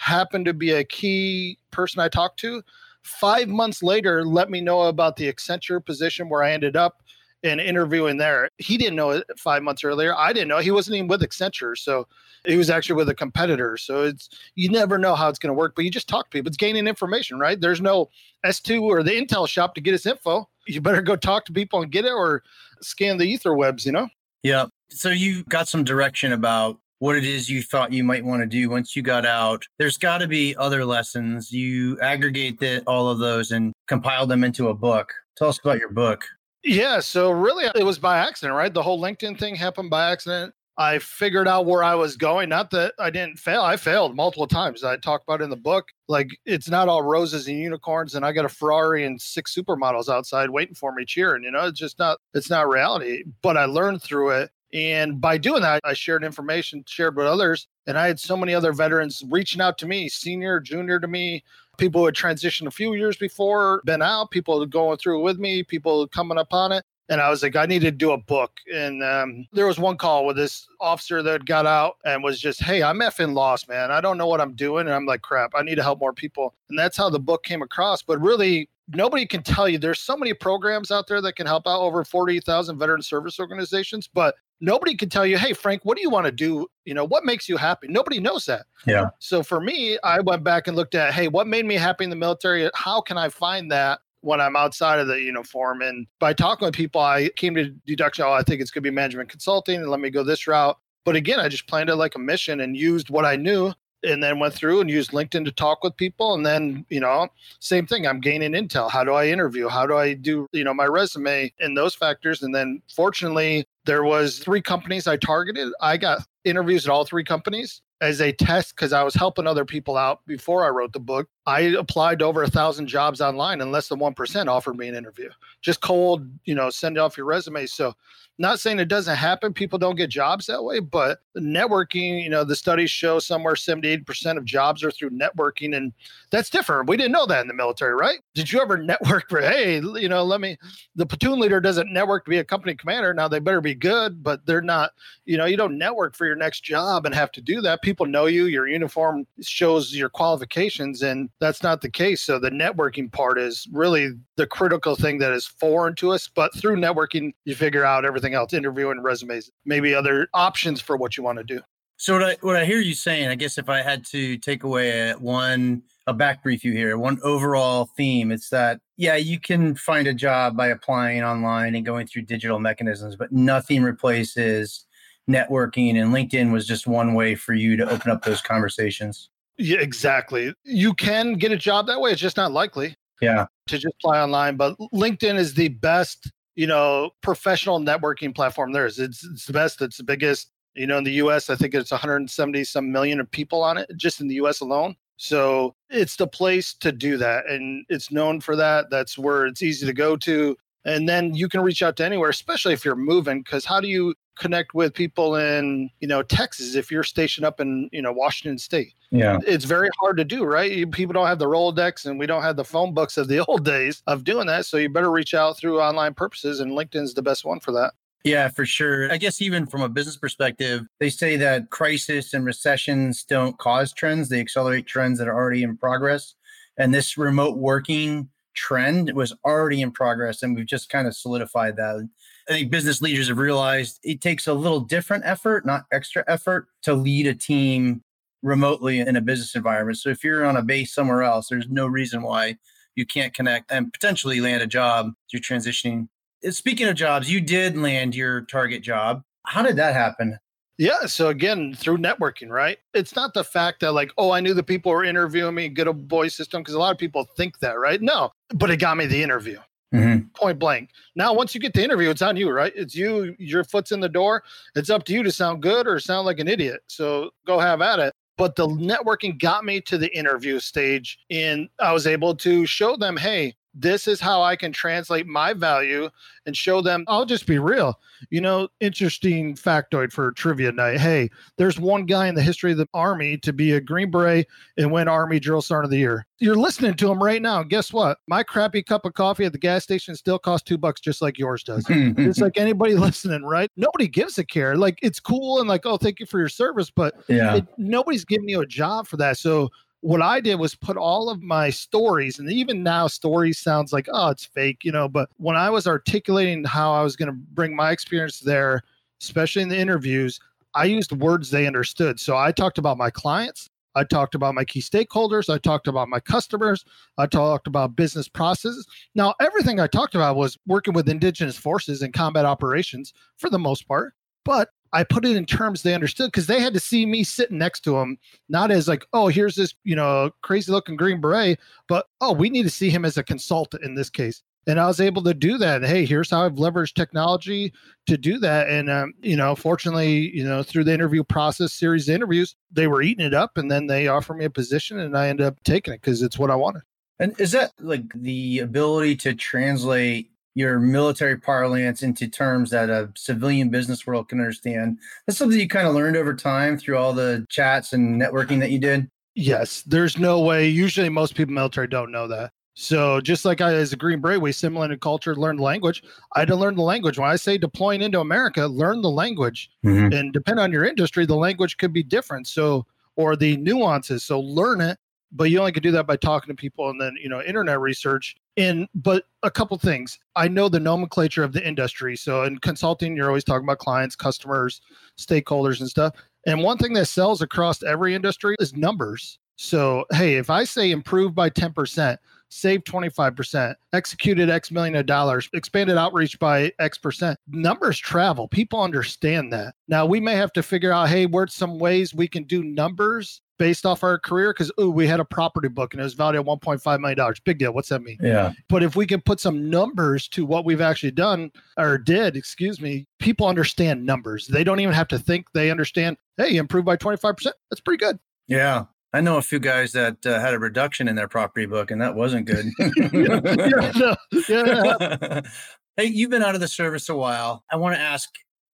happened 0.00 0.46
to 0.46 0.54
be 0.54 0.72
a 0.72 0.82
key 0.82 1.58
person 1.70 2.00
I 2.00 2.08
talked 2.08 2.40
to. 2.40 2.62
Five 3.02 3.48
months 3.48 3.82
later, 3.82 4.24
let 4.24 4.50
me 4.50 4.60
know 4.62 4.82
about 4.82 5.16
the 5.16 5.30
Accenture 5.30 5.84
position 5.84 6.28
where 6.28 6.42
I 6.42 6.52
ended 6.52 6.74
up 6.74 7.02
in 7.42 7.60
interviewing 7.60 8.16
there. 8.16 8.48
He 8.56 8.78
didn't 8.78 8.96
know 8.96 9.10
it 9.10 9.24
five 9.36 9.62
months 9.62 9.84
earlier. 9.84 10.14
I 10.16 10.32
didn't 10.32 10.48
know. 10.48 10.58
He 10.58 10.70
wasn't 10.70 10.96
even 10.96 11.08
with 11.08 11.20
Accenture. 11.20 11.76
So 11.76 12.06
he 12.46 12.56
was 12.56 12.70
actually 12.70 12.96
with 12.96 13.10
a 13.10 13.14
competitor. 13.14 13.76
So 13.76 14.04
it's 14.04 14.30
you 14.54 14.70
never 14.70 14.96
know 14.96 15.14
how 15.14 15.28
it's 15.28 15.38
going 15.38 15.54
to 15.54 15.58
work, 15.58 15.74
but 15.76 15.84
you 15.84 15.90
just 15.90 16.08
talk 16.08 16.26
to 16.26 16.30
people. 16.30 16.48
It's 16.48 16.56
gaining 16.56 16.86
information, 16.86 17.38
right? 17.38 17.60
There's 17.60 17.82
no 17.82 18.08
S2 18.44 18.82
or 18.82 19.02
the 19.02 19.12
Intel 19.12 19.46
shop 19.46 19.74
to 19.74 19.82
get 19.82 19.94
us 19.94 20.06
info. 20.06 20.48
You 20.66 20.80
better 20.80 21.02
go 21.02 21.16
talk 21.16 21.44
to 21.46 21.52
people 21.52 21.82
and 21.82 21.92
get 21.92 22.06
it 22.06 22.12
or 22.12 22.42
scan 22.80 23.18
the 23.18 23.24
ether 23.24 23.54
webs, 23.54 23.84
you 23.84 23.92
know? 23.92 24.08
Yeah. 24.42 24.66
So 24.88 25.10
you 25.10 25.44
got 25.44 25.68
some 25.68 25.84
direction 25.84 26.32
about 26.32 26.78
what 27.00 27.16
it 27.16 27.24
is 27.24 27.50
you 27.50 27.62
thought 27.62 27.92
you 27.92 28.04
might 28.04 28.24
want 28.24 28.42
to 28.42 28.46
do 28.46 28.70
once 28.70 28.94
you 28.94 29.02
got 29.02 29.26
out. 29.26 29.64
There's 29.78 29.98
got 29.98 30.18
to 30.18 30.28
be 30.28 30.54
other 30.56 30.84
lessons. 30.84 31.50
You 31.50 31.98
aggregate 32.00 32.60
the, 32.60 32.82
all 32.86 33.08
of 33.08 33.18
those 33.18 33.50
and 33.50 33.72
compile 33.88 34.26
them 34.26 34.44
into 34.44 34.68
a 34.68 34.74
book. 34.74 35.12
Tell 35.36 35.48
us 35.48 35.58
about 35.58 35.78
your 35.78 35.90
book. 35.90 36.24
Yeah, 36.62 37.00
so 37.00 37.30
really 37.30 37.64
it 37.74 37.84
was 37.84 37.98
by 37.98 38.18
accident, 38.18 38.54
right? 38.54 38.72
The 38.72 38.82
whole 38.82 39.00
LinkedIn 39.00 39.38
thing 39.38 39.54
happened 39.54 39.88
by 39.88 40.10
accident. 40.12 40.54
I 40.76 40.98
figured 40.98 41.48
out 41.48 41.66
where 41.66 41.82
I 41.82 41.94
was 41.94 42.16
going. 42.16 42.48
Not 42.48 42.70
that 42.70 42.94
I 42.98 43.10
didn't 43.10 43.38
fail. 43.38 43.62
I 43.62 43.76
failed 43.76 44.14
multiple 44.14 44.46
times. 44.46 44.84
I 44.84 44.96
talk 44.96 45.22
about 45.22 45.42
in 45.42 45.50
the 45.50 45.56
book. 45.56 45.86
Like 46.08 46.28
it's 46.46 46.68
not 46.68 46.88
all 46.88 47.02
roses 47.02 47.48
and 47.48 47.58
unicorns, 47.58 48.14
and 48.14 48.24
I 48.24 48.32
got 48.32 48.44
a 48.44 48.48
Ferrari 48.48 49.04
and 49.04 49.20
six 49.20 49.54
supermodels 49.54 50.08
outside 50.08 50.48
waiting 50.48 50.74
for 50.74 50.92
me 50.92 51.04
cheering. 51.04 51.44
You 51.44 51.50
know, 51.50 51.66
it's 51.66 51.78
just 51.78 51.98
not. 51.98 52.18
It's 52.34 52.50
not 52.50 52.68
reality. 52.68 53.24
But 53.42 53.56
I 53.56 53.66
learned 53.66 54.02
through 54.02 54.30
it, 54.30 54.50
and 54.72 55.20
by 55.20 55.36
doing 55.38 55.62
that, 55.62 55.80
I 55.84 55.94
shared 55.94 56.22
information, 56.22 56.84
shared 56.86 57.16
with 57.16 57.26
others. 57.26 57.66
And 57.86 57.98
I 57.98 58.06
had 58.06 58.20
so 58.20 58.36
many 58.36 58.54
other 58.54 58.72
veterans 58.72 59.24
reaching 59.28 59.60
out 59.60 59.78
to 59.78 59.86
me, 59.86 60.08
senior, 60.08 60.60
junior 60.60 61.00
to 61.00 61.08
me, 61.08 61.42
people 61.76 62.02
who 62.02 62.06
had 62.06 62.14
transitioned 62.14 62.66
a 62.66 62.70
few 62.70 62.94
years 62.94 63.16
before, 63.16 63.82
been 63.84 64.02
out, 64.02 64.30
people 64.30 64.64
going 64.66 64.98
through 64.98 65.22
with 65.22 65.38
me, 65.38 65.62
people 65.62 66.06
coming 66.08 66.38
upon 66.38 66.72
it. 66.72 66.84
And 67.08 67.20
I 67.20 67.28
was 67.28 67.42
like, 67.42 67.56
I 67.56 67.66
need 67.66 67.80
to 67.80 67.90
do 67.90 68.12
a 68.12 68.16
book. 68.16 68.52
And 68.72 69.02
um, 69.02 69.44
there 69.52 69.66
was 69.66 69.80
one 69.80 69.96
call 69.96 70.24
with 70.24 70.36
this 70.36 70.68
officer 70.80 71.24
that 71.24 71.44
got 71.44 71.66
out 71.66 71.96
and 72.04 72.22
was 72.22 72.40
just, 72.40 72.62
Hey, 72.62 72.84
I'm 72.84 73.00
effing 73.00 73.34
lost, 73.34 73.68
man. 73.68 73.90
I 73.90 74.00
don't 74.00 74.16
know 74.16 74.28
what 74.28 74.40
I'm 74.40 74.52
doing. 74.52 74.86
And 74.86 74.94
I'm 74.94 75.06
like, 75.06 75.22
crap, 75.22 75.50
I 75.56 75.62
need 75.62 75.74
to 75.74 75.82
help 75.82 75.98
more 75.98 76.12
people. 76.12 76.54
And 76.68 76.78
that's 76.78 76.96
how 76.96 77.10
the 77.10 77.18
book 77.18 77.42
came 77.42 77.62
across. 77.62 78.02
But 78.02 78.20
really, 78.20 78.68
nobody 78.94 79.26
can 79.26 79.42
tell 79.42 79.68
you 79.68 79.78
there's 79.78 79.98
so 79.98 80.16
many 80.16 80.34
programs 80.34 80.92
out 80.92 81.08
there 81.08 81.20
that 81.20 81.34
can 81.34 81.48
help 81.48 81.66
out 81.66 81.80
over 81.80 82.04
40,000 82.04 82.78
veteran 82.78 83.02
service 83.02 83.40
organizations, 83.40 84.08
but 84.12 84.36
nobody 84.60 84.96
can 84.96 85.08
tell 85.08 85.26
you, 85.26 85.38
hey, 85.38 85.52
Frank, 85.52 85.84
what 85.84 85.96
do 85.96 86.02
you 86.02 86.10
want 86.10 86.26
to 86.26 86.32
do? 86.32 86.66
You 86.84 86.94
know, 86.94 87.04
what 87.04 87.24
makes 87.24 87.48
you 87.48 87.56
happy? 87.56 87.88
Nobody 87.88 88.20
knows 88.20 88.46
that. 88.46 88.66
Yeah. 88.86 89.10
So 89.18 89.42
for 89.42 89.60
me, 89.60 89.98
I 90.04 90.20
went 90.20 90.44
back 90.44 90.68
and 90.68 90.76
looked 90.76 90.94
at, 90.94 91.14
hey, 91.14 91.28
what 91.28 91.46
made 91.46 91.66
me 91.66 91.74
happy 91.74 92.04
in 92.04 92.10
the 92.10 92.16
military? 92.16 92.70
How 92.74 93.00
can 93.00 93.18
I 93.18 93.28
find 93.28 93.70
that? 93.72 94.00
When 94.22 94.38
I'm 94.38 94.54
outside 94.54 94.98
of 94.98 95.06
the 95.06 95.18
uniform, 95.18 95.80
and 95.80 96.06
by 96.18 96.34
talking 96.34 96.66
with 96.66 96.74
people, 96.74 97.00
I 97.00 97.30
came 97.36 97.54
to 97.54 97.70
deduction. 97.86 98.26
Oh, 98.26 98.32
I 98.32 98.42
think 98.42 98.60
it's 98.60 98.70
going 98.70 98.82
to 98.82 98.90
be 98.90 98.94
management 98.94 99.30
consulting, 99.30 99.76
and 99.76 99.88
let 99.88 99.98
me 99.98 100.10
go 100.10 100.22
this 100.22 100.46
route. 100.46 100.76
But 101.06 101.16
again, 101.16 101.40
I 101.40 101.48
just 101.48 101.66
planned 101.66 101.88
it 101.88 101.96
like 101.96 102.16
a 102.16 102.18
mission 102.18 102.60
and 102.60 102.76
used 102.76 103.08
what 103.08 103.24
I 103.24 103.36
knew 103.36 103.72
and 104.02 104.22
then 104.22 104.38
went 104.38 104.54
through 104.54 104.80
and 104.80 104.90
used 104.90 105.12
LinkedIn 105.12 105.44
to 105.44 105.52
talk 105.52 105.82
with 105.82 105.96
people. 105.96 106.34
And 106.34 106.44
then, 106.44 106.84
you 106.88 107.00
know, 107.00 107.28
same 107.60 107.86
thing. 107.86 108.06
I'm 108.06 108.20
gaining 108.20 108.52
intel. 108.52 108.90
How 108.90 109.04
do 109.04 109.12
I 109.12 109.28
interview? 109.28 109.68
How 109.68 109.86
do 109.86 109.96
I 109.96 110.14
do, 110.14 110.46
you 110.52 110.64
know, 110.64 110.74
my 110.74 110.86
resume 110.86 111.52
and 111.60 111.76
those 111.76 111.94
factors? 111.94 112.42
And 112.42 112.54
then 112.54 112.82
fortunately, 112.94 113.66
there 113.86 114.04
was 114.04 114.38
three 114.38 114.62
companies 114.62 115.06
I 115.06 115.16
targeted. 115.16 115.72
I 115.80 115.96
got 115.96 116.22
interviews 116.44 116.86
at 116.86 116.90
all 116.90 117.04
three 117.04 117.24
companies 117.24 117.82
as 118.00 118.20
a 118.20 118.32
test 118.32 118.74
because 118.74 118.92
I 118.92 119.02
was 119.02 119.14
helping 119.14 119.46
other 119.46 119.64
people 119.64 119.96
out 119.96 120.20
before 120.26 120.64
I 120.64 120.68
wrote 120.68 120.92
the 120.92 121.00
book. 121.00 121.28
I 121.46 121.60
applied 121.60 122.18
to 122.18 122.26
over 122.26 122.42
a 122.42 122.50
thousand 122.50 122.86
jobs 122.86 123.20
online 123.20 123.60
and 123.60 123.72
less 123.72 123.88
than 123.88 123.98
1% 123.98 124.46
offered 124.46 124.76
me 124.76 124.88
an 124.88 124.94
interview. 124.94 125.30
Just 125.62 125.80
cold, 125.80 126.28
you 126.44 126.54
know, 126.54 126.70
send 126.70 126.98
off 126.98 127.16
your 127.16 127.26
resume. 127.26 127.66
So 127.66 127.94
not 128.40 128.58
saying 128.58 128.78
it 128.78 128.88
doesn't 128.88 129.16
happen. 129.16 129.52
People 129.52 129.78
don't 129.78 129.96
get 129.96 130.08
jobs 130.08 130.46
that 130.46 130.64
way, 130.64 130.80
but 130.80 131.20
networking, 131.36 132.22
you 132.22 132.30
know, 132.30 132.42
the 132.42 132.56
studies 132.56 132.90
show 132.90 133.18
somewhere 133.18 133.52
78% 133.52 134.38
of 134.38 134.46
jobs 134.46 134.82
are 134.82 134.90
through 134.90 135.10
networking. 135.10 135.76
And 135.76 135.92
that's 136.30 136.48
different. 136.48 136.88
We 136.88 136.96
didn't 136.96 137.12
know 137.12 137.26
that 137.26 137.42
in 137.42 137.48
the 137.48 137.54
military, 137.54 137.94
right? 137.94 138.20
Did 138.34 138.50
you 138.50 138.62
ever 138.62 138.78
network 138.82 139.28
for, 139.28 139.42
hey, 139.42 139.80
you 139.80 140.08
know, 140.08 140.24
let 140.24 140.40
me, 140.40 140.56
the 140.96 141.04
platoon 141.04 141.38
leader 141.38 141.60
doesn't 141.60 141.92
network 141.92 142.24
to 142.24 142.30
be 142.30 142.38
a 142.38 142.44
company 142.44 142.74
commander. 142.74 143.12
Now 143.12 143.28
they 143.28 143.40
better 143.40 143.60
be 143.60 143.74
good, 143.74 144.22
but 144.22 144.46
they're 144.46 144.62
not, 144.62 144.92
you 145.26 145.36
know, 145.36 145.44
you 145.44 145.58
don't 145.58 145.76
network 145.76 146.16
for 146.16 146.26
your 146.26 146.36
next 146.36 146.64
job 146.64 147.04
and 147.04 147.14
have 147.14 147.32
to 147.32 147.42
do 147.42 147.60
that. 147.60 147.82
People 147.82 148.06
know 148.06 148.24
you, 148.24 148.46
your 148.46 148.66
uniform 148.66 149.26
shows 149.42 149.94
your 149.94 150.08
qualifications, 150.08 151.02
and 151.02 151.28
that's 151.40 151.62
not 151.62 151.80
the 151.80 151.90
case. 151.90 152.20
So 152.20 152.38
the 152.38 152.50
networking 152.50 153.10
part 153.10 153.38
is 153.38 153.66
really 153.72 154.10
the 154.36 154.46
critical 154.46 154.94
thing 154.94 155.18
that 155.18 155.32
is 155.32 155.46
foreign 155.46 155.94
to 155.96 156.12
us. 156.12 156.28
But 156.28 156.54
through 156.54 156.76
networking, 156.76 157.32
you 157.44 157.54
figure 157.54 157.84
out 157.84 158.04
everything 158.04 158.34
else, 158.34 158.52
interviewing 158.52 159.00
resumes, 159.02 159.50
maybe 159.64 159.94
other 159.94 160.28
options 160.34 160.80
for 160.80 160.96
what 160.96 161.16
you 161.16 161.22
want 161.22 161.38
to 161.38 161.44
do. 161.44 161.60
So 161.96 162.14
what 162.14 162.22
I 162.22 162.36
what 162.40 162.56
I 162.56 162.64
hear 162.64 162.80
you 162.80 162.94
saying, 162.94 163.28
I 163.28 163.34
guess 163.34 163.58
if 163.58 163.68
I 163.68 163.82
had 163.82 164.06
to 164.06 164.38
take 164.38 164.64
away 164.64 165.12
one 165.12 165.82
a 166.06 166.14
back 166.14 166.42
brief 166.42 166.64
you 166.64 166.72
here, 166.72 166.96
one 166.96 167.18
overall 167.22 167.90
theme, 167.94 168.32
it's 168.32 168.48
that 168.50 168.80
yeah, 168.96 169.16
you 169.16 169.38
can 169.38 169.74
find 169.74 170.06
a 170.06 170.14
job 170.14 170.56
by 170.56 170.68
applying 170.68 171.22
online 171.22 171.74
and 171.74 171.84
going 171.84 172.06
through 172.06 172.22
digital 172.22 172.58
mechanisms, 172.58 173.16
but 173.16 173.32
nothing 173.32 173.82
replaces 173.82 174.86
networking 175.28 176.00
and 176.00 176.12
LinkedIn 176.12 176.52
was 176.52 176.66
just 176.66 176.86
one 176.86 177.12
way 177.12 177.34
for 177.34 177.52
you 177.52 177.76
to 177.76 177.88
open 177.88 178.10
up 178.10 178.24
those 178.24 178.40
conversations. 178.40 179.28
Yeah, 179.60 179.80
exactly. 179.80 180.54
You 180.64 180.94
can 180.94 181.34
get 181.34 181.52
a 181.52 181.56
job 181.56 181.86
that 181.86 182.00
way. 182.00 182.12
It's 182.12 182.20
just 182.20 182.38
not 182.38 182.50
likely. 182.50 182.96
Yeah. 183.20 183.46
To 183.68 183.78
just 183.78 183.94
apply 184.02 184.20
online. 184.20 184.56
But 184.56 184.76
LinkedIn 184.94 185.36
is 185.36 185.52
the 185.52 185.68
best, 185.68 186.32
you 186.56 186.66
know, 186.66 187.10
professional 187.22 187.78
networking 187.78 188.34
platform 188.34 188.72
there 188.72 188.86
is. 188.86 188.98
It's, 188.98 189.22
it's 189.22 189.44
the 189.44 189.52
best, 189.52 189.82
it's 189.82 189.98
the 189.98 190.04
biggest. 190.04 190.50
You 190.74 190.86
know, 190.86 190.96
in 190.96 191.04
the 191.04 191.12
US, 191.12 191.50
I 191.50 191.56
think 191.56 191.74
it's 191.74 191.90
170 191.90 192.64
some 192.64 192.90
million 192.90 193.20
of 193.20 193.30
people 193.30 193.62
on 193.62 193.76
it 193.76 193.90
just 193.96 194.20
in 194.20 194.28
the 194.28 194.36
US 194.36 194.60
alone. 194.60 194.96
So 195.18 195.74
it's 195.90 196.16
the 196.16 196.26
place 196.26 196.72
to 196.74 196.90
do 196.90 197.18
that. 197.18 197.44
And 197.46 197.84
it's 197.90 198.10
known 198.10 198.40
for 198.40 198.56
that. 198.56 198.88
That's 198.88 199.18
where 199.18 199.44
it's 199.44 199.62
easy 199.62 199.84
to 199.84 199.92
go 199.92 200.16
to. 200.16 200.56
And 200.86 201.06
then 201.06 201.34
you 201.34 201.50
can 201.50 201.60
reach 201.60 201.82
out 201.82 201.96
to 201.96 202.04
anywhere, 202.06 202.30
especially 202.30 202.72
if 202.72 202.86
you're 202.86 202.96
moving, 202.96 203.42
because 203.42 203.66
how 203.66 203.80
do 203.80 203.88
you 203.88 204.14
connect 204.40 204.74
with 204.74 204.94
people 204.94 205.36
in 205.36 205.90
you 206.00 206.08
know 206.08 206.22
Texas 206.22 206.74
if 206.74 206.90
you're 206.90 207.04
stationed 207.04 207.46
up 207.46 207.60
in 207.60 207.88
you 207.92 208.02
know 208.02 208.12
Washington 208.12 208.58
State. 208.58 208.94
Yeah, 209.10 209.38
it's 209.46 209.64
very 209.64 209.90
hard 210.00 210.16
to 210.16 210.24
do, 210.24 210.44
right? 210.44 210.90
People 210.90 211.12
don't 211.12 211.26
have 211.26 211.38
the 211.38 211.46
Rolodex, 211.46 212.06
and 212.06 212.18
we 212.18 212.26
don't 212.26 212.42
have 212.42 212.56
the 212.56 212.64
phone 212.64 212.94
books 212.94 213.16
of 213.16 213.28
the 213.28 213.38
old 213.46 213.64
days 213.64 214.02
of 214.06 214.24
doing 214.24 214.46
that. 214.48 214.66
So 214.66 214.78
you 214.78 214.88
better 214.88 215.10
reach 215.10 215.34
out 215.34 215.58
through 215.58 215.80
online 215.80 216.14
purposes, 216.14 216.60
and 216.60 216.72
LinkedIn's 216.72 217.14
the 217.14 217.22
best 217.22 217.44
one 217.44 217.60
for 217.60 217.72
that. 217.72 217.92
Yeah, 218.24 218.48
for 218.48 218.66
sure. 218.66 219.10
I 219.10 219.16
guess 219.16 219.40
even 219.40 219.66
from 219.66 219.80
a 219.80 219.88
business 219.88 220.16
perspective, 220.16 220.86
they 220.98 221.08
say 221.08 221.36
that 221.36 221.70
crisis 221.70 222.34
and 222.34 222.44
recessions 222.44 223.24
don't 223.24 223.56
cause 223.58 223.92
trends; 223.92 224.28
they 224.28 224.40
accelerate 224.40 224.86
trends 224.86 225.18
that 225.18 225.28
are 225.28 225.36
already 225.36 225.62
in 225.62 225.76
progress. 225.76 226.34
And 226.76 226.94
this 226.94 227.18
remote 227.18 227.58
working 227.58 228.28
trend 228.54 229.12
was 229.14 229.34
already 229.44 229.80
in 229.80 229.90
progress, 229.90 230.42
and 230.42 230.54
we've 230.54 230.66
just 230.66 230.88
kind 230.88 231.06
of 231.06 231.16
solidified 231.16 231.76
that. 231.76 232.08
I 232.50 232.54
think 232.54 232.70
business 232.72 233.00
leaders 233.00 233.28
have 233.28 233.38
realized 233.38 234.00
it 234.02 234.20
takes 234.20 234.48
a 234.48 234.52
little 234.52 234.80
different 234.80 235.24
effort, 235.24 235.64
not 235.64 235.84
extra 235.92 236.24
effort, 236.26 236.66
to 236.82 236.94
lead 236.94 237.28
a 237.28 237.34
team 237.34 238.02
remotely 238.42 238.98
in 238.98 239.14
a 239.14 239.20
business 239.20 239.54
environment. 239.54 239.98
So 239.98 240.08
if 240.08 240.24
you're 240.24 240.44
on 240.44 240.56
a 240.56 240.62
base 240.62 240.92
somewhere 240.92 241.22
else, 241.22 241.46
there's 241.48 241.68
no 241.68 241.86
reason 241.86 242.22
why 242.22 242.56
you 242.96 243.06
can't 243.06 243.32
connect 243.32 243.70
and 243.70 243.92
potentially 243.92 244.40
land 244.40 244.62
a 244.62 244.66
job 244.66 245.12
you're 245.32 245.40
transitioning. 245.40 246.08
Speaking 246.48 246.88
of 246.88 246.96
jobs, 246.96 247.30
you 247.30 247.40
did 247.40 247.76
land 247.76 248.16
your 248.16 248.40
target 248.40 248.82
job. 248.82 249.22
How 249.46 249.62
did 249.62 249.76
that 249.76 249.94
happen? 249.94 250.36
Yeah. 250.76 251.06
So 251.06 251.28
again, 251.28 251.74
through 251.74 251.98
networking, 251.98 252.48
right? 252.48 252.78
It's 252.94 253.14
not 253.14 253.32
the 253.32 253.44
fact 253.44 253.78
that 253.80 253.92
like, 253.92 254.10
oh, 254.18 254.32
I 254.32 254.40
knew 254.40 254.54
the 254.54 254.64
people 254.64 254.90
were 254.90 255.04
interviewing 255.04 255.54
me, 255.54 255.68
good 255.68 255.86
old 255.86 256.08
boy 256.08 256.26
system, 256.26 256.62
because 256.62 256.74
a 256.74 256.80
lot 256.80 256.90
of 256.90 256.98
people 256.98 257.28
think 257.36 257.60
that, 257.60 257.78
right? 257.78 258.02
No, 258.02 258.32
but 258.54 258.70
it 258.70 258.78
got 258.78 258.96
me 258.96 259.06
the 259.06 259.22
interview 259.22 259.60
Mm-hmm. 259.94 260.28
Point 260.34 260.58
blank. 260.58 260.90
Now, 261.16 261.32
once 261.34 261.54
you 261.54 261.60
get 261.60 261.72
the 261.74 261.82
interview, 261.82 262.10
it's 262.10 262.22
on 262.22 262.36
you, 262.36 262.50
right? 262.50 262.72
It's 262.76 262.94
you, 262.94 263.34
your 263.38 263.64
foot's 263.64 263.90
in 263.90 264.00
the 264.00 264.08
door. 264.08 264.44
It's 264.76 264.90
up 264.90 265.04
to 265.06 265.12
you 265.12 265.22
to 265.24 265.32
sound 265.32 265.62
good 265.62 265.88
or 265.88 265.98
sound 265.98 266.26
like 266.26 266.38
an 266.38 266.48
idiot. 266.48 266.82
So 266.86 267.30
go 267.46 267.58
have 267.58 267.80
at 267.82 267.98
it. 267.98 268.12
But 268.36 268.56
the 268.56 268.68
networking 268.68 269.38
got 269.38 269.64
me 269.64 269.80
to 269.82 269.98
the 269.98 270.16
interview 270.16 270.60
stage, 270.60 271.18
and 271.30 271.68
I 271.78 271.92
was 271.92 272.06
able 272.06 272.34
to 272.36 272.64
show 272.64 272.96
them, 272.96 273.16
hey, 273.16 273.54
this 273.74 274.08
is 274.08 274.20
how 274.20 274.42
I 274.42 274.56
can 274.56 274.72
translate 274.72 275.26
my 275.26 275.52
value 275.52 276.10
and 276.46 276.56
show 276.56 276.80
them. 276.80 277.04
I'll 277.06 277.24
just 277.24 277.46
be 277.46 277.58
real. 277.58 277.98
You 278.30 278.40
know, 278.40 278.68
interesting 278.80 279.54
factoid 279.54 280.12
for 280.12 280.32
trivia 280.32 280.72
night. 280.72 280.98
Hey, 280.98 281.30
there's 281.56 281.78
one 281.78 282.04
guy 282.04 282.26
in 282.26 282.34
the 282.34 282.42
history 282.42 282.72
of 282.72 282.78
the 282.78 282.88
Army 282.94 283.36
to 283.38 283.52
be 283.52 283.72
a 283.72 283.80
Green 283.80 284.10
Beret 284.10 284.46
and 284.76 284.90
win 284.90 285.08
Army 285.08 285.38
Drill 285.38 285.62
Sergeant 285.62 285.84
of 285.84 285.90
the 285.90 285.98
Year. 285.98 286.26
You're 286.38 286.56
listening 286.56 286.94
to 286.94 287.10
him 287.10 287.22
right 287.22 287.40
now. 287.40 287.62
Guess 287.62 287.92
what? 287.92 288.18
My 288.26 288.42
crappy 288.42 288.82
cup 288.82 289.04
of 289.04 289.14
coffee 289.14 289.44
at 289.44 289.52
the 289.52 289.58
gas 289.58 289.84
station 289.84 290.16
still 290.16 290.38
costs 290.38 290.66
two 290.66 290.78
bucks, 290.78 291.00
just 291.00 291.22
like 291.22 291.38
yours 291.38 291.62
does. 291.62 291.84
it's 291.88 292.38
like 292.40 292.56
anybody 292.56 292.94
listening, 292.96 293.42
right? 293.44 293.70
Nobody 293.76 294.08
gives 294.08 294.38
a 294.38 294.44
care. 294.44 294.76
Like 294.76 294.98
it's 295.02 295.20
cool 295.20 295.60
and 295.60 295.68
like, 295.68 295.86
oh, 295.86 295.96
thank 295.96 296.18
you 296.18 296.26
for 296.26 296.38
your 296.38 296.48
service, 296.48 296.90
but 296.90 297.14
yeah, 297.28 297.56
it, 297.56 297.66
nobody's 297.78 298.24
giving 298.24 298.48
you 298.48 298.60
a 298.60 298.66
job 298.66 299.06
for 299.06 299.16
that. 299.18 299.38
So 299.38 299.70
what 300.00 300.22
I 300.22 300.40
did 300.40 300.56
was 300.56 300.74
put 300.74 300.96
all 300.96 301.28
of 301.28 301.42
my 301.42 301.70
stories, 301.70 302.38
and 302.38 302.50
even 302.50 302.82
now, 302.82 303.06
stories 303.06 303.58
sounds 303.58 303.92
like, 303.92 304.08
oh, 304.12 304.30
it's 304.30 304.44
fake, 304.44 304.84
you 304.84 304.92
know. 304.92 305.08
But 305.08 305.28
when 305.36 305.56
I 305.56 305.70
was 305.70 305.86
articulating 305.86 306.64
how 306.64 306.92
I 306.92 307.02
was 307.02 307.16
going 307.16 307.30
to 307.30 307.36
bring 307.52 307.76
my 307.76 307.90
experience 307.90 308.40
there, 308.40 308.82
especially 309.20 309.62
in 309.62 309.68
the 309.68 309.78
interviews, 309.78 310.40
I 310.74 310.84
used 310.84 311.12
words 311.12 311.50
they 311.50 311.66
understood. 311.66 312.18
So 312.18 312.36
I 312.36 312.52
talked 312.52 312.78
about 312.78 312.96
my 312.96 313.10
clients, 313.10 313.68
I 313.94 314.04
talked 314.04 314.34
about 314.34 314.54
my 314.54 314.64
key 314.64 314.80
stakeholders, 314.80 315.52
I 315.52 315.58
talked 315.58 315.88
about 315.88 316.08
my 316.08 316.20
customers, 316.20 316.84
I 317.18 317.26
talked 317.26 317.66
about 317.66 317.96
business 317.96 318.28
processes. 318.28 318.86
Now, 319.14 319.34
everything 319.40 319.80
I 319.80 319.86
talked 319.86 320.14
about 320.14 320.36
was 320.36 320.56
working 320.66 320.94
with 320.94 321.08
indigenous 321.08 321.56
forces 321.56 322.00
and 322.00 322.14
combat 322.14 322.44
operations 322.44 323.12
for 323.36 323.50
the 323.50 323.58
most 323.58 323.86
part. 323.86 324.14
But 324.44 324.70
I 324.92 325.04
put 325.04 325.24
it 325.24 325.36
in 325.36 325.46
terms 325.46 325.82
they 325.82 325.94
understood 325.94 326.28
because 326.28 326.46
they 326.46 326.60
had 326.60 326.74
to 326.74 326.80
see 326.80 327.06
me 327.06 327.22
sitting 327.24 327.58
next 327.58 327.80
to 327.80 327.98
him, 327.98 328.18
not 328.48 328.70
as 328.70 328.88
like, 328.88 329.06
oh, 329.12 329.28
here's 329.28 329.54
this, 329.54 329.74
you 329.84 329.94
know, 329.94 330.30
crazy 330.42 330.72
looking 330.72 330.96
green 330.96 331.20
beret, 331.20 331.58
but 331.88 332.06
oh, 332.20 332.32
we 332.32 332.50
need 332.50 332.64
to 332.64 332.70
see 332.70 332.90
him 332.90 333.04
as 333.04 333.16
a 333.16 333.22
consultant 333.22 333.84
in 333.84 333.94
this 333.94 334.10
case. 334.10 334.42
And 334.66 334.78
I 334.78 334.86
was 334.86 335.00
able 335.00 335.22
to 335.22 335.32
do 335.32 335.56
that. 335.58 335.82
Hey, 335.82 336.04
here's 336.04 336.30
how 336.30 336.44
I've 336.44 336.54
leveraged 336.54 336.94
technology 336.94 337.72
to 338.06 338.18
do 338.18 338.38
that. 338.38 338.68
And 338.68 338.90
um, 338.90 339.14
you 339.22 339.36
know, 339.36 339.56
fortunately, 339.56 340.36
you 340.36 340.44
know, 340.44 340.62
through 340.62 340.84
the 340.84 340.92
interview 340.92 341.24
process, 341.24 341.72
series 341.72 342.08
of 342.08 342.14
interviews, 342.14 342.56
they 342.70 342.86
were 342.86 343.02
eating 343.02 343.24
it 343.24 343.34
up, 343.34 343.56
and 343.56 343.70
then 343.70 343.86
they 343.86 344.08
offered 344.08 344.34
me 344.34 344.44
a 344.44 344.50
position, 344.50 344.98
and 344.98 345.16
I 345.16 345.28
ended 345.28 345.46
up 345.46 345.62
taking 345.64 345.94
it 345.94 346.02
because 346.02 346.20
it's 346.22 346.38
what 346.38 346.50
I 346.50 346.56
wanted. 346.56 346.82
And 347.18 347.38
is 347.40 347.52
that 347.52 347.72
like 347.80 348.12
the 348.14 348.60
ability 348.60 349.16
to 349.16 349.34
translate 349.34 350.29
your 350.54 350.78
military 350.78 351.36
parlance 351.36 352.02
into 352.02 352.28
terms 352.28 352.70
that 352.70 352.90
a 352.90 353.10
civilian 353.16 353.70
business 353.70 354.06
world 354.06 354.28
can 354.28 354.40
understand. 354.40 354.98
That's 355.26 355.38
something 355.38 355.58
you 355.58 355.68
kind 355.68 355.86
of 355.86 355.94
learned 355.94 356.16
over 356.16 356.34
time 356.34 356.76
through 356.76 356.98
all 356.98 357.12
the 357.12 357.46
chats 357.48 357.92
and 357.92 358.20
networking 358.20 358.58
that 358.60 358.70
you 358.70 358.78
did. 358.78 359.08
Yes, 359.34 359.82
there's 359.82 360.18
no 360.18 360.40
way. 360.40 360.68
Usually, 360.68 361.08
most 361.08 361.34
people 361.34 361.54
military 361.54 361.86
don't 361.86 362.10
know 362.10 362.26
that. 362.28 362.52
So 362.74 363.20
just 363.20 363.44
like 363.44 363.60
I, 363.60 363.74
as 363.74 363.92
a 363.92 363.96
Green 363.96 364.20
Beret, 364.20 364.40
we 364.40 364.50
assimilated 364.50 365.00
culture, 365.00 365.36
learned 365.36 365.60
language. 365.60 366.02
I 366.34 366.40
had 366.40 366.48
to 366.48 366.56
learn 366.56 366.76
the 366.76 366.82
language. 366.82 367.18
When 367.18 367.28
I 367.28 367.36
say 367.36 367.58
deploying 367.58 368.02
into 368.02 368.20
America, 368.20 368.66
learn 368.66 369.02
the 369.02 369.10
language. 369.10 369.70
Mm-hmm. 369.84 370.12
And 370.12 370.32
depend 370.32 370.58
on 370.58 370.72
your 370.72 370.84
industry, 370.84 371.26
the 371.26 371.36
language 371.36 371.76
could 371.76 371.92
be 371.92 372.02
different. 372.02 372.46
So 372.46 372.86
or 373.16 373.36
the 373.36 373.56
nuances. 373.58 374.24
So 374.24 374.40
learn 374.40 374.80
it 374.80 374.98
but 375.32 375.50
you 375.50 375.58
only 375.58 375.72
can 375.72 375.82
do 375.82 375.90
that 375.92 376.06
by 376.06 376.16
talking 376.16 376.48
to 376.48 376.60
people 376.60 376.90
and 376.90 377.00
then 377.00 377.14
you 377.22 377.28
know 377.28 377.42
internet 377.42 377.80
research 377.80 378.36
and 378.56 378.88
but 378.94 379.24
a 379.42 379.50
couple 379.50 379.76
things 379.78 380.18
i 380.36 380.48
know 380.48 380.68
the 380.68 380.80
nomenclature 380.80 381.44
of 381.44 381.52
the 381.52 381.66
industry 381.66 382.16
so 382.16 382.44
in 382.44 382.58
consulting 382.58 383.16
you're 383.16 383.28
always 383.28 383.44
talking 383.44 383.64
about 383.64 383.78
clients 383.78 384.16
customers 384.16 384.80
stakeholders 385.18 385.80
and 385.80 385.88
stuff 385.88 386.14
and 386.46 386.62
one 386.62 386.78
thing 386.78 386.92
that 386.92 387.06
sells 387.06 387.42
across 387.42 387.82
every 387.82 388.14
industry 388.14 388.56
is 388.58 388.74
numbers 388.74 389.38
so 389.56 390.04
hey 390.12 390.34
if 390.36 390.50
i 390.50 390.64
say 390.64 390.90
improve 390.90 391.34
by 391.34 391.48
10% 391.48 392.16
save 392.50 392.84
25%, 392.84 393.74
executed 393.92 394.50
X 394.50 394.70
million 394.70 394.96
of 394.96 395.06
dollars, 395.06 395.48
expanded 395.52 395.96
outreach 395.96 396.38
by 396.38 396.72
X 396.78 396.98
percent. 396.98 397.38
Numbers 397.48 397.98
travel. 397.98 398.48
People 398.48 398.82
understand 398.82 399.52
that. 399.52 399.74
Now 399.88 400.04
we 400.04 400.20
may 400.20 400.34
have 400.34 400.52
to 400.54 400.62
figure 400.62 400.92
out, 400.92 401.08
hey, 401.08 401.26
where's 401.26 401.54
some 401.54 401.78
ways 401.78 402.14
we 402.14 402.28
can 402.28 402.44
do 402.44 402.62
numbers 402.62 403.40
based 403.60 403.84
off 403.84 404.02
our 404.02 404.18
career? 404.18 404.54
Because 404.54 404.72
oh 404.78 404.88
we 404.88 405.06
had 405.06 405.20
a 405.20 405.24
property 405.24 405.68
book 405.68 405.92
and 405.92 406.00
it 406.00 406.04
was 406.04 406.14
valued 406.14 406.40
at 406.40 406.46
1.5 406.46 407.00
million 407.00 407.16
dollars. 407.16 407.38
Big 407.40 407.58
deal. 407.58 407.72
What's 407.72 407.90
that 407.90 408.02
mean? 408.02 408.16
Yeah. 408.20 408.52
But 408.70 408.82
if 408.82 408.96
we 408.96 409.06
can 409.06 409.20
put 409.20 409.38
some 409.38 409.68
numbers 409.68 410.26
to 410.28 410.46
what 410.46 410.64
we've 410.64 410.80
actually 410.80 411.10
done 411.10 411.52
or 411.76 411.98
did 411.98 412.36
excuse 412.36 412.80
me 412.80 413.06
people 413.18 413.46
understand 413.46 414.04
numbers. 414.04 414.46
They 414.46 414.64
don't 414.64 414.80
even 414.80 414.94
have 414.94 415.08
to 415.08 415.18
think. 415.18 415.52
They 415.52 415.70
understand 415.70 416.16
hey 416.38 416.56
improve 416.56 416.86
by 416.86 416.96
25% 416.96 417.52
that's 417.70 417.80
pretty 417.84 417.98
good. 417.98 418.18
Yeah. 418.48 418.86
I 419.12 419.20
know 419.20 419.36
a 419.36 419.42
few 419.42 419.58
guys 419.58 419.92
that 419.92 420.24
uh, 420.24 420.40
had 420.40 420.54
a 420.54 420.58
reduction 420.58 421.08
in 421.08 421.16
their 421.16 421.26
property 421.26 421.66
book, 421.66 421.90
and 421.90 422.00
that 422.00 422.14
wasn't 422.14 422.46
good. 422.46 422.66
yeah, 423.12 424.14
yeah. 424.48 425.40
hey, 425.96 426.04
you've 426.04 426.30
been 426.30 426.44
out 426.44 426.54
of 426.54 426.60
the 426.60 426.68
service 426.68 427.08
a 427.08 427.16
while. 427.16 427.64
I 427.68 427.74
want 427.74 427.96
to 427.96 428.00
ask 428.00 428.30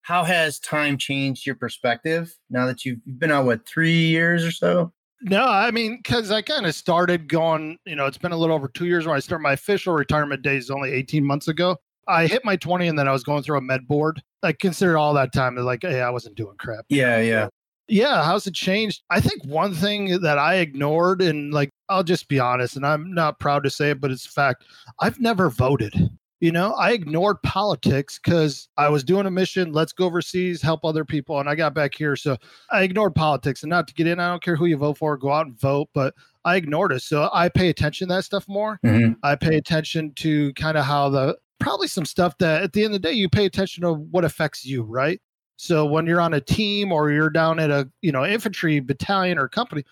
how 0.05 0.23
has 0.23 0.59
time 0.59 0.99
changed 0.99 1.47
your 1.47 1.55
perspective 1.55 2.37
now 2.51 2.67
that 2.67 2.85
you've 2.85 2.99
been 3.19 3.33
out 3.33 3.47
what 3.47 3.67
three 3.67 4.05
years 4.07 4.45
or 4.45 4.51
so? 4.53 4.93
No 5.23 5.47
i 5.47 5.71
mean 5.71 5.97
because 6.03 6.31
i 6.31 6.43
kind 6.43 6.67
of 6.67 6.75
started 6.75 7.29
going 7.29 7.79
you 7.87 7.97
know 7.97 8.05
it's 8.05 8.19
been 8.19 8.33
a 8.33 8.37
little 8.37 8.55
over 8.55 8.69
two 8.69 8.85
years 8.85 9.07
when 9.07 9.17
i 9.17 9.19
started 9.19 9.43
my 9.43 9.55
official 9.55 9.95
retirement 9.95 10.43
days 10.43 10.71
only 10.71 10.93
18 10.93 11.25
months 11.25 11.49
ago. 11.49 11.79
I 12.07 12.27
hit 12.27 12.45
my 12.45 12.57
20 12.57 12.87
and 12.87 12.99
then 12.99 13.09
i 13.09 13.13
was 13.13 13.25
going 13.25 13.43
through 13.43 13.59
a 13.59 13.63
med 13.63 13.89
board. 13.89 14.23
I 14.43 14.53
considered 14.53 14.99
all 14.99 15.15
that 15.15 15.33
time 15.33 15.57
like 15.57 15.83
hey 15.83 16.03
i 16.03 16.11
wasn't 16.11 16.37
doing 16.37 16.57
crap. 16.59 16.85
Yeah 16.91 17.19
yeah. 17.21 17.49
Yeah 17.89 18.23
how's 18.23 18.47
it 18.47 18.55
changed? 18.55 19.03
I 19.09 19.21
think 19.21 19.43
one 19.47 19.73
thing 19.73 20.21
that 20.21 20.39
i 20.39 20.57
ignored 20.57 21.23
and 21.23 21.55
like 21.55 21.71
i'll 21.89 22.05
just 22.05 22.29
be 22.29 22.39
honest 22.39 22.77
and 22.77 22.87
i'm 22.87 23.15
not 23.15 23.41
proud 23.41 23.65
to 23.65 23.71
say 23.71 23.91
it 23.91 24.01
but 24.03 24.11
it's 24.11 24.27
a 24.27 24.31
fact 24.31 24.65
i've 25.01 25.19
never 25.19 25.49
voted 25.49 25.95
you 26.41 26.53
know, 26.53 26.73
I 26.73 26.93
ignored 26.93 27.43
politics 27.43 28.19
because 28.23 28.69
I 28.77 28.89
was 28.89 29.05
doing 29.05 29.27
a 29.27 29.31
mission. 29.31 29.73
Let's 29.73 29.93
go 29.93 30.07
overseas, 30.07 30.61
help 30.61 30.85
other 30.85 31.05
people. 31.05 31.41
And 31.41 31.49
I 31.49 31.55
got 31.55 31.75
back 31.75 31.95
here. 31.95 32.17
So 32.17 32.37
I 32.71 32.83
ignored 32.83 33.15
politics 33.15 33.63
and 33.63 33.71
not 33.71 33.89
to 33.89 33.95
get 33.95 34.07
in. 34.07 34.21
I 34.21 34.29
don't 34.29 34.43
care 34.43 34.57
who 34.57 34.67
you 34.67 34.77
vote 34.77 34.99
for, 34.99 35.17
go 35.17 35.33
out 35.33 35.47
and 35.47 35.59
vote. 35.59 35.89
But 35.95 36.15
I 36.45 36.57
ignored 36.57 36.93
it. 36.93 37.03
So 37.03 37.31
I 37.33 37.49
pay 37.49 37.69
attention 37.71 38.09
to 38.09 38.15
that 38.15 38.25
stuff 38.25 38.47
more. 38.49 38.79
Mm-hmm. 38.85 39.13
I 39.23 39.37
pay 39.37 39.57
attention 39.57 40.13
to 40.17 40.53
kind 40.55 40.77
of 40.77 40.85
how 40.85 41.09
the 41.09 41.39
probably 41.61 41.89
some 41.89 42.05
stuff 42.05 42.37
that 42.39 42.63
at 42.63 42.73
the 42.73 42.85
end 42.85 42.95
of 42.95 43.01
the 43.01 43.09
day, 43.09 43.15
you 43.15 43.29
pay 43.29 43.47
attention 43.47 43.83
to 43.83 43.95
what 43.95 44.25
affects 44.25 44.67
you, 44.67 44.83
right? 44.83 45.21
So 45.57 45.87
when 45.87 46.07
you're 46.07 46.21
on 46.21 46.35
a 46.35 46.41
team 46.41 46.93
or 46.93 47.11
you're 47.11 47.31
down 47.31 47.59
at 47.59 47.71
a 47.71 47.89
you 48.03 48.13
know 48.13 48.25
infantry 48.25 48.81
battalion 48.81 49.39
or 49.39 49.49
company, 49.49 49.85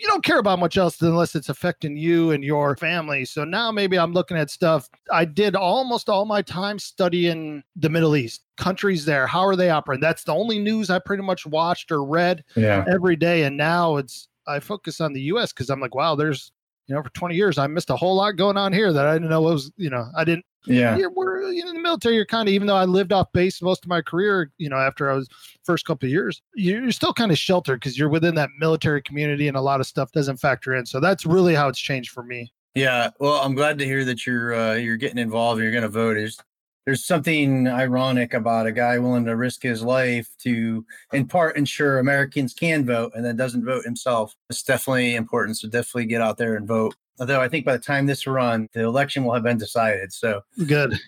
you 0.00 0.06
don't 0.06 0.24
care 0.24 0.38
about 0.38 0.58
much 0.58 0.78
else 0.78 1.00
unless 1.02 1.34
it's 1.34 1.50
affecting 1.50 1.96
you 1.96 2.30
and 2.30 2.42
your 2.42 2.74
family. 2.76 3.24
So 3.26 3.44
now 3.44 3.70
maybe 3.70 3.98
I'm 3.98 4.12
looking 4.12 4.36
at 4.36 4.50
stuff. 4.50 4.88
I 5.12 5.26
did 5.26 5.54
almost 5.54 6.08
all 6.08 6.24
my 6.24 6.40
time 6.40 6.78
studying 6.78 7.62
the 7.76 7.90
Middle 7.90 8.16
East, 8.16 8.44
countries 8.56 9.04
there. 9.04 9.26
How 9.26 9.44
are 9.44 9.56
they 9.56 9.68
operating? 9.68 10.00
That's 10.00 10.24
the 10.24 10.32
only 10.32 10.58
news 10.58 10.88
I 10.88 11.00
pretty 11.00 11.22
much 11.22 11.46
watched 11.46 11.92
or 11.92 12.02
read 12.02 12.42
yeah. 12.56 12.84
every 12.90 13.16
day. 13.16 13.42
And 13.42 13.56
now 13.56 13.96
it's 13.96 14.28
I 14.46 14.58
focus 14.58 15.00
on 15.02 15.12
the 15.12 15.20
US 15.22 15.52
because 15.52 15.68
I'm 15.68 15.80
like, 15.80 15.94
wow, 15.94 16.14
there's 16.14 16.50
you 16.90 16.96
know, 16.96 17.02
for 17.04 17.10
20 17.10 17.36
years, 17.36 17.56
I 17.56 17.68
missed 17.68 17.90
a 17.90 17.96
whole 17.96 18.16
lot 18.16 18.32
going 18.32 18.56
on 18.56 18.72
here 18.72 18.92
that 18.92 19.06
I 19.06 19.12
didn't 19.12 19.28
know 19.28 19.42
was, 19.42 19.70
you 19.76 19.90
know, 19.90 20.08
I 20.16 20.24
didn't. 20.24 20.44
Yeah. 20.66 20.98
We're 21.14 21.50
you 21.50 21.64
know, 21.64 21.70
in 21.70 21.76
the 21.76 21.82
military. 21.82 22.14
You're 22.16 22.26
kind 22.26 22.48
of, 22.48 22.52
even 22.54 22.66
though 22.66 22.76
I 22.76 22.84
lived 22.84 23.12
off 23.12 23.32
base 23.32 23.62
most 23.62 23.84
of 23.84 23.88
my 23.88 24.02
career, 24.02 24.52
you 24.58 24.68
know, 24.68 24.76
after 24.76 25.10
I 25.10 25.14
was 25.14 25.28
first 25.64 25.86
couple 25.86 26.06
of 26.06 26.10
years, 26.10 26.42
you're 26.54 26.92
still 26.92 27.12
kind 27.12 27.30
of 27.30 27.38
sheltered 27.38 27.80
because 27.80 27.98
you're 27.98 28.08
within 28.08 28.34
that 28.34 28.50
military 28.58 29.02
community 29.02 29.48
and 29.48 29.56
a 29.56 29.60
lot 29.62 29.80
of 29.80 29.86
stuff 29.86 30.12
doesn't 30.12 30.36
factor 30.36 30.74
in. 30.74 30.86
So 30.86 31.00
that's 31.00 31.24
really 31.24 31.54
how 31.54 31.68
it's 31.68 31.80
changed 31.80 32.10
for 32.10 32.22
me. 32.22 32.52
Yeah, 32.74 33.10
well, 33.18 33.40
I'm 33.42 33.54
glad 33.54 33.78
to 33.78 33.84
hear 33.84 34.04
that 34.04 34.26
you're 34.26 34.54
uh, 34.54 34.74
you're 34.74 34.96
getting 34.96 35.18
involved 35.18 35.58
and 35.58 35.64
you're 35.64 35.72
going 35.72 35.82
to 35.82 35.88
vote. 35.88 36.16
Is 36.16 36.38
there's 36.86 37.04
something 37.04 37.68
ironic 37.68 38.34
about 38.34 38.66
a 38.66 38.72
guy 38.72 38.98
willing 38.98 39.24
to 39.26 39.36
risk 39.36 39.62
his 39.62 39.82
life 39.82 40.28
to, 40.38 40.84
in 41.12 41.26
part, 41.26 41.56
ensure 41.56 41.98
Americans 41.98 42.54
can 42.54 42.84
vote 42.84 43.12
and 43.14 43.24
then 43.24 43.36
doesn't 43.36 43.64
vote 43.64 43.84
himself. 43.84 44.34
It's 44.48 44.62
definitely 44.62 45.14
important. 45.14 45.58
So 45.58 45.68
definitely 45.68 46.06
get 46.06 46.22
out 46.22 46.38
there 46.38 46.56
and 46.56 46.66
vote. 46.66 46.94
Although 47.18 47.40
I 47.40 47.48
think 47.48 47.66
by 47.66 47.72
the 47.72 47.82
time 47.82 48.06
this 48.06 48.26
run, 48.26 48.68
the 48.72 48.80
election 48.80 49.24
will 49.24 49.34
have 49.34 49.42
been 49.42 49.58
decided. 49.58 50.12
So 50.12 50.40
good. 50.66 50.98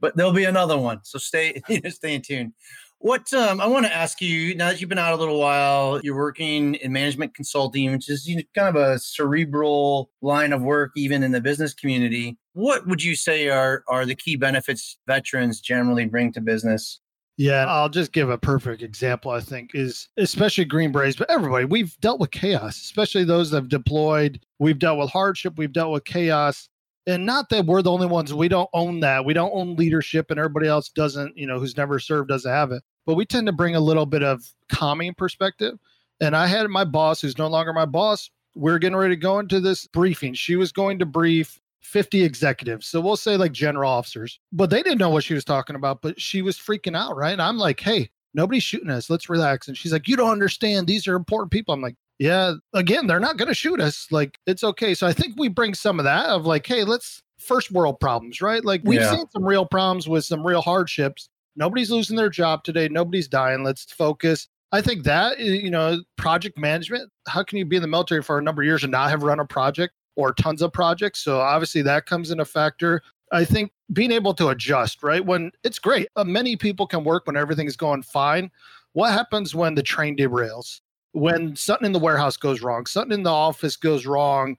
But 0.00 0.16
there'll 0.16 0.32
be 0.32 0.44
another 0.44 0.78
one. 0.78 1.00
So 1.02 1.18
stay 1.18 1.60
stay 1.88 2.14
in 2.14 2.22
tune. 2.22 2.54
What 3.00 3.32
um, 3.32 3.60
I 3.60 3.66
want 3.66 3.86
to 3.86 3.94
ask 3.94 4.20
you 4.20 4.56
now 4.56 4.68
that 4.68 4.80
you've 4.80 4.88
been 4.88 4.98
out 4.98 5.12
a 5.12 5.16
little 5.16 5.38
while, 5.38 6.00
you're 6.02 6.16
working 6.16 6.74
in 6.76 6.92
management 6.92 7.32
consulting, 7.32 7.92
which 7.92 8.10
is 8.10 8.28
kind 8.56 8.68
of 8.68 8.76
a 8.76 8.98
cerebral 8.98 10.10
line 10.20 10.52
of 10.52 10.62
work, 10.62 10.90
even 10.96 11.22
in 11.22 11.30
the 11.30 11.40
business 11.40 11.72
community. 11.74 12.36
What 12.54 12.88
would 12.88 13.02
you 13.02 13.14
say 13.14 13.48
are 13.48 13.84
are 13.86 14.04
the 14.04 14.16
key 14.16 14.34
benefits 14.34 14.98
veterans 15.06 15.60
generally 15.60 16.06
bring 16.06 16.32
to 16.32 16.40
business? 16.40 17.00
Yeah, 17.36 17.66
I'll 17.68 17.88
just 17.88 18.10
give 18.10 18.30
a 18.30 18.38
perfect 18.38 18.82
example. 18.82 19.30
I 19.30 19.40
think 19.40 19.70
is 19.74 20.08
especially 20.16 20.64
Green 20.64 20.90
Berets, 20.90 21.16
but 21.16 21.30
everybody 21.30 21.66
we've 21.66 21.96
dealt 22.00 22.18
with 22.18 22.32
chaos, 22.32 22.80
especially 22.80 23.22
those 23.22 23.50
that 23.50 23.58
have 23.58 23.68
deployed. 23.68 24.40
We've 24.58 24.78
dealt 24.78 24.98
with 24.98 25.10
hardship. 25.10 25.56
We've 25.56 25.72
dealt 25.72 25.92
with 25.92 26.04
chaos 26.04 26.68
And 27.08 27.24
not 27.24 27.48
that 27.48 27.64
we're 27.64 27.80
the 27.80 27.90
only 27.90 28.06
ones. 28.06 28.34
We 28.34 28.48
don't 28.48 28.68
own 28.74 29.00
that. 29.00 29.24
We 29.24 29.32
don't 29.32 29.50
own 29.54 29.76
leadership, 29.76 30.30
and 30.30 30.38
everybody 30.38 30.68
else 30.68 30.90
doesn't. 30.90 31.36
You 31.38 31.46
know, 31.46 31.58
who's 31.58 31.76
never 31.76 31.98
served 31.98 32.28
doesn't 32.28 32.50
have 32.50 32.70
it. 32.70 32.82
But 33.06 33.14
we 33.14 33.24
tend 33.24 33.46
to 33.46 33.52
bring 33.52 33.74
a 33.74 33.80
little 33.80 34.04
bit 34.04 34.22
of 34.22 34.44
calming 34.68 35.14
perspective. 35.14 35.78
And 36.20 36.36
I 36.36 36.46
had 36.46 36.68
my 36.68 36.84
boss, 36.84 37.22
who's 37.22 37.38
no 37.38 37.46
longer 37.46 37.72
my 37.72 37.86
boss. 37.86 38.30
We 38.54 38.62
we're 38.62 38.78
getting 38.78 38.96
ready 38.96 39.14
to 39.14 39.20
go 39.20 39.38
into 39.38 39.58
this 39.58 39.86
briefing. 39.86 40.34
She 40.34 40.56
was 40.56 40.70
going 40.70 40.98
to 40.98 41.06
brief 41.06 41.58
50 41.80 42.22
executives. 42.22 42.86
So 42.86 43.00
we'll 43.00 43.16
say 43.16 43.38
like 43.38 43.52
general 43.52 43.90
officers, 43.90 44.38
but 44.52 44.68
they 44.68 44.82
didn't 44.82 44.98
know 44.98 45.10
what 45.10 45.24
she 45.24 45.34
was 45.34 45.44
talking 45.44 45.76
about, 45.76 46.02
but 46.02 46.20
she 46.20 46.42
was 46.42 46.58
freaking 46.58 46.96
out, 46.96 47.16
right? 47.16 47.32
And 47.32 47.40
I'm 47.40 47.56
like, 47.56 47.80
hey, 47.80 48.10
nobody's 48.34 48.64
shooting 48.64 48.90
us. 48.90 49.08
Let's 49.08 49.30
relax. 49.30 49.68
And 49.68 49.76
she's 49.76 49.92
like, 49.92 50.08
you 50.08 50.16
don't 50.16 50.30
understand. 50.30 50.86
These 50.86 51.06
are 51.06 51.16
important 51.16 51.52
people. 51.52 51.72
I'm 51.72 51.80
like, 51.80 51.96
yeah, 52.18 52.54
again, 52.74 53.06
they're 53.06 53.20
not 53.20 53.36
going 53.36 53.48
to 53.48 53.54
shoot 53.54 53.80
us. 53.80 54.08
Like, 54.10 54.38
it's 54.46 54.64
okay. 54.64 54.94
So 54.94 55.06
I 55.06 55.12
think 55.12 55.34
we 55.38 55.48
bring 55.48 55.74
some 55.74 55.98
of 55.98 56.04
that 56.04 56.26
of 56.26 56.46
like, 56.46 56.66
hey, 56.66 56.84
let's 56.84 57.22
first 57.38 57.70
world 57.70 58.00
problems, 58.00 58.42
right? 58.42 58.64
Like, 58.64 58.82
we've 58.84 59.00
yeah. 59.00 59.14
seen 59.14 59.28
some 59.30 59.44
real 59.44 59.64
problems 59.64 60.08
with 60.08 60.24
some 60.24 60.46
real 60.46 60.60
hardships. 60.60 61.28
Nobody's 61.56 61.90
losing 61.90 62.16
their 62.16 62.30
job 62.30 62.64
today. 62.64 62.88
Nobody's 62.88 63.28
dying. 63.28 63.64
Let's 63.64 63.84
focus. 63.92 64.48
I 64.70 64.80
think 64.82 65.04
that, 65.04 65.38
you 65.38 65.70
know, 65.70 66.02
project 66.16 66.58
management, 66.58 67.10
how 67.26 67.42
can 67.42 67.58
you 67.58 67.64
be 67.64 67.76
in 67.76 67.82
the 67.82 67.88
military 67.88 68.22
for 68.22 68.38
a 68.38 68.42
number 68.42 68.62
of 68.62 68.66
years 68.66 68.84
and 68.84 68.92
not 68.92 69.10
have 69.10 69.22
run 69.22 69.40
a 69.40 69.46
project 69.46 69.94
or 70.14 70.34
tons 70.34 70.60
of 70.60 70.72
projects? 70.72 71.20
So 71.20 71.40
obviously 71.40 71.82
that 71.82 72.06
comes 72.06 72.30
in 72.30 72.40
a 72.40 72.44
factor. 72.44 73.02
I 73.32 73.44
think 73.44 73.72
being 73.92 74.12
able 74.12 74.34
to 74.34 74.48
adjust, 74.48 75.02
right? 75.02 75.24
When 75.24 75.52
it's 75.64 75.78
great, 75.78 76.08
uh, 76.16 76.24
many 76.24 76.56
people 76.56 76.86
can 76.86 77.02
work 77.02 77.26
when 77.26 77.36
everything 77.36 77.66
is 77.66 77.76
going 77.76 78.02
fine. 78.02 78.50
What 78.92 79.12
happens 79.12 79.54
when 79.54 79.74
the 79.74 79.82
train 79.82 80.16
derails? 80.16 80.80
When 81.18 81.56
something 81.56 81.86
in 81.86 81.92
the 81.92 81.98
warehouse 81.98 82.36
goes 82.36 82.62
wrong, 82.62 82.86
something 82.86 83.18
in 83.18 83.22
the 83.22 83.30
office 83.30 83.76
goes 83.76 84.06
wrong, 84.06 84.56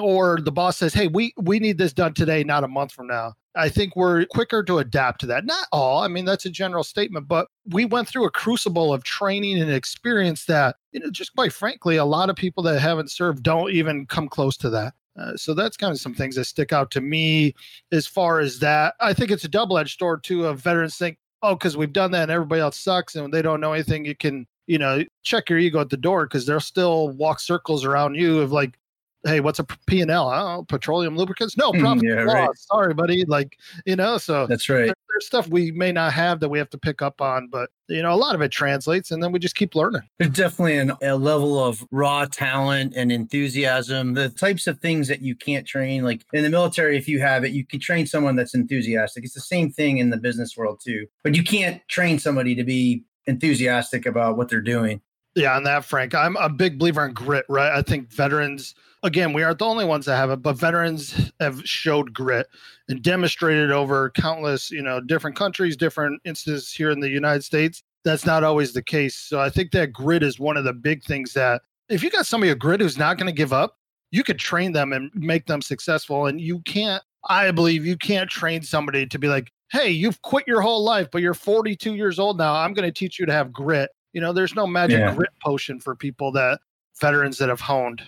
or 0.00 0.38
the 0.40 0.52
boss 0.52 0.76
says, 0.78 0.94
"Hey, 0.94 1.08
we 1.08 1.32
we 1.36 1.58
need 1.58 1.78
this 1.78 1.92
done 1.92 2.14
today, 2.14 2.44
not 2.44 2.64
a 2.64 2.68
month 2.68 2.92
from 2.92 3.06
now." 3.06 3.34
I 3.56 3.70
think 3.70 3.96
we're 3.96 4.26
quicker 4.26 4.62
to 4.62 4.78
adapt 4.78 5.20
to 5.22 5.26
that. 5.28 5.46
Not 5.46 5.66
all, 5.72 6.02
I 6.02 6.08
mean, 6.08 6.26
that's 6.26 6.44
a 6.44 6.50
general 6.50 6.84
statement, 6.84 7.26
but 7.26 7.48
we 7.70 7.86
went 7.86 8.06
through 8.06 8.26
a 8.26 8.30
crucible 8.30 8.92
of 8.92 9.02
training 9.02 9.60
and 9.60 9.70
experience 9.70 10.44
that, 10.44 10.76
you 10.92 11.00
know, 11.00 11.10
just 11.10 11.34
quite 11.34 11.52
frankly, 11.52 11.96
a 11.96 12.04
lot 12.04 12.28
of 12.28 12.36
people 12.36 12.62
that 12.64 12.78
haven't 12.80 13.10
served 13.10 13.42
don't 13.42 13.70
even 13.72 14.04
come 14.06 14.28
close 14.28 14.58
to 14.58 14.70
that. 14.70 14.92
Uh, 15.18 15.34
so 15.36 15.54
that's 15.54 15.78
kind 15.78 15.92
of 15.92 15.98
some 15.98 16.14
things 16.14 16.36
that 16.36 16.44
stick 16.44 16.72
out 16.72 16.90
to 16.90 17.00
me 17.00 17.54
as 17.92 18.06
far 18.06 18.40
as 18.40 18.58
that. 18.58 18.94
I 19.00 19.14
think 19.14 19.30
it's 19.30 19.44
a 19.44 19.48
double 19.48 19.78
edged 19.78 19.98
sword 19.98 20.22
too 20.22 20.44
of 20.46 20.60
veterans 20.60 20.96
think, 20.98 21.16
oh, 21.42 21.54
because 21.54 21.76
we've 21.78 21.92
done 21.92 22.10
that 22.10 22.24
and 22.24 22.30
everybody 22.30 22.60
else 22.60 22.78
sucks 22.78 23.14
and 23.14 23.32
they 23.32 23.40
don't 23.40 23.60
know 23.62 23.72
anything, 23.72 24.04
you 24.04 24.14
can, 24.14 24.46
you 24.66 24.78
know, 24.78 25.04
check 25.22 25.50
your 25.50 25.58
ego 25.58 25.80
at 25.80 25.90
the 25.90 25.96
door 25.96 26.26
because 26.26 26.46
they'll 26.46 26.60
still 26.60 27.10
walk 27.10 27.40
circles 27.40 27.84
around 27.84 28.14
you 28.16 28.40
of 28.40 28.52
like, 28.52 28.78
hey, 29.24 29.40
what's 29.40 29.58
a 29.58 29.64
P 29.86 30.00
and 30.00 30.10
L? 30.10 30.30
Oh, 30.30 30.64
petroleum 30.68 31.16
lubricants? 31.16 31.56
No, 31.56 31.72
hmm, 31.72 31.80
profit 31.80 32.04
yeah. 32.04 32.14
Right. 32.14 32.48
Sorry, 32.54 32.94
buddy. 32.94 33.24
Like, 33.24 33.58
you 33.84 33.96
know, 33.96 34.18
so 34.18 34.46
that's 34.46 34.68
right. 34.68 34.86
There, 34.86 34.94
there's 35.08 35.26
stuff 35.26 35.48
we 35.48 35.72
may 35.72 35.92
not 35.92 36.12
have 36.12 36.40
that 36.40 36.48
we 36.48 36.58
have 36.58 36.70
to 36.70 36.78
pick 36.78 37.02
up 37.02 37.20
on, 37.20 37.48
but 37.50 37.70
you 37.88 38.02
know, 38.02 38.12
a 38.12 38.16
lot 38.16 38.34
of 38.34 38.40
it 38.40 38.50
translates, 38.50 39.10
and 39.10 39.22
then 39.22 39.32
we 39.32 39.38
just 39.38 39.54
keep 39.54 39.74
learning. 39.74 40.02
There's 40.18 40.30
definitely 40.30 40.78
an, 40.78 40.92
a 41.02 41.16
level 41.16 41.62
of 41.62 41.84
raw 41.90 42.24
talent 42.26 42.94
and 42.96 43.10
enthusiasm. 43.10 44.14
The 44.14 44.28
types 44.28 44.66
of 44.66 44.80
things 44.80 45.08
that 45.08 45.22
you 45.22 45.34
can't 45.34 45.66
train, 45.66 46.04
like 46.04 46.24
in 46.32 46.42
the 46.42 46.50
military, 46.50 46.96
if 46.96 47.08
you 47.08 47.20
have 47.20 47.44
it, 47.44 47.52
you 47.52 47.64
can 47.64 47.80
train 47.80 48.06
someone 48.06 48.36
that's 48.36 48.54
enthusiastic. 48.54 49.24
It's 49.24 49.34
the 49.34 49.40
same 49.40 49.70
thing 49.70 49.98
in 49.98 50.10
the 50.10 50.16
business 50.16 50.56
world 50.56 50.80
too, 50.84 51.06
but 51.22 51.34
you 51.34 51.42
can't 51.42 51.80
train 51.88 52.18
somebody 52.18 52.54
to 52.54 52.64
be 52.64 53.04
enthusiastic 53.26 54.06
about 54.06 54.36
what 54.36 54.48
they're 54.48 54.60
doing. 54.60 55.00
Yeah, 55.34 55.54
on 55.54 55.64
that, 55.64 55.84
Frank, 55.84 56.14
I'm 56.14 56.36
a 56.36 56.48
big 56.48 56.78
believer 56.78 57.04
in 57.04 57.12
grit, 57.12 57.44
right? 57.48 57.70
I 57.76 57.82
think 57.82 58.10
veterans, 58.10 58.74
again, 59.02 59.34
we 59.34 59.42
aren't 59.42 59.58
the 59.58 59.66
only 59.66 59.84
ones 59.84 60.06
that 60.06 60.16
have 60.16 60.30
it, 60.30 60.40
but 60.42 60.56
veterans 60.56 61.30
have 61.40 61.60
showed 61.64 62.14
grit 62.14 62.46
and 62.88 63.02
demonstrated 63.02 63.70
over 63.70 64.10
countless, 64.10 64.70
you 64.70 64.82
know, 64.82 64.98
different 64.98 65.36
countries, 65.36 65.76
different 65.76 66.22
instances 66.24 66.72
here 66.72 66.90
in 66.90 67.00
the 67.00 67.10
United 67.10 67.44
States. 67.44 67.82
That's 68.02 68.24
not 68.24 68.44
always 68.44 68.72
the 68.72 68.82
case. 68.82 69.14
So 69.16 69.38
I 69.38 69.50
think 69.50 69.72
that 69.72 69.92
grit 69.92 70.22
is 70.22 70.38
one 70.38 70.56
of 70.56 70.64
the 70.64 70.72
big 70.72 71.04
things 71.04 71.34
that 71.34 71.60
if 71.90 72.02
you 72.02 72.10
got 72.10 72.24
somebody 72.24 72.50
a 72.50 72.54
grit 72.54 72.80
who's 72.80 72.96
not 72.96 73.18
going 73.18 73.26
to 73.26 73.36
give 73.36 73.52
up, 73.52 73.76
you 74.10 74.24
could 74.24 74.38
train 74.38 74.72
them 74.72 74.92
and 74.92 75.10
make 75.14 75.46
them 75.46 75.60
successful. 75.60 76.26
And 76.26 76.40
you 76.40 76.60
can't, 76.60 77.02
I 77.28 77.50
believe, 77.50 77.84
you 77.84 77.98
can't 77.98 78.30
train 78.30 78.62
somebody 78.62 79.06
to 79.06 79.18
be 79.18 79.28
like, 79.28 79.52
hey, 79.70 79.90
you've 79.90 80.22
quit 80.22 80.44
your 80.46 80.60
whole 80.60 80.84
life, 80.84 81.08
but 81.10 81.22
you're 81.22 81.34
42 81.34 81.94
years 81.94 82.18
old 82.18 82.38
now. 82.38 82.54
I'm 82.54 82.72
going 82.72 82.88
to 82.88 82.92
teach 82.92 83.18
you 83.18 83.26
to 83.26 83.32
have 83.32 83.52
grit 83.52 83.90
you 84.16 84.22
know, 84.22 84.32
there's 84.32 84.54
no 84.54 84.66
magic 84.66 84.98
yeah. 84.98 85.14
grit 85.14 85.28
potion 85.42 85.78
for 85.78 85.94
people 85.94 86.32
that 86.32 86.60
veterans 86.98 87.36
that 87.36 87.50
have 87.50 87.60
honed. 87.60 88.00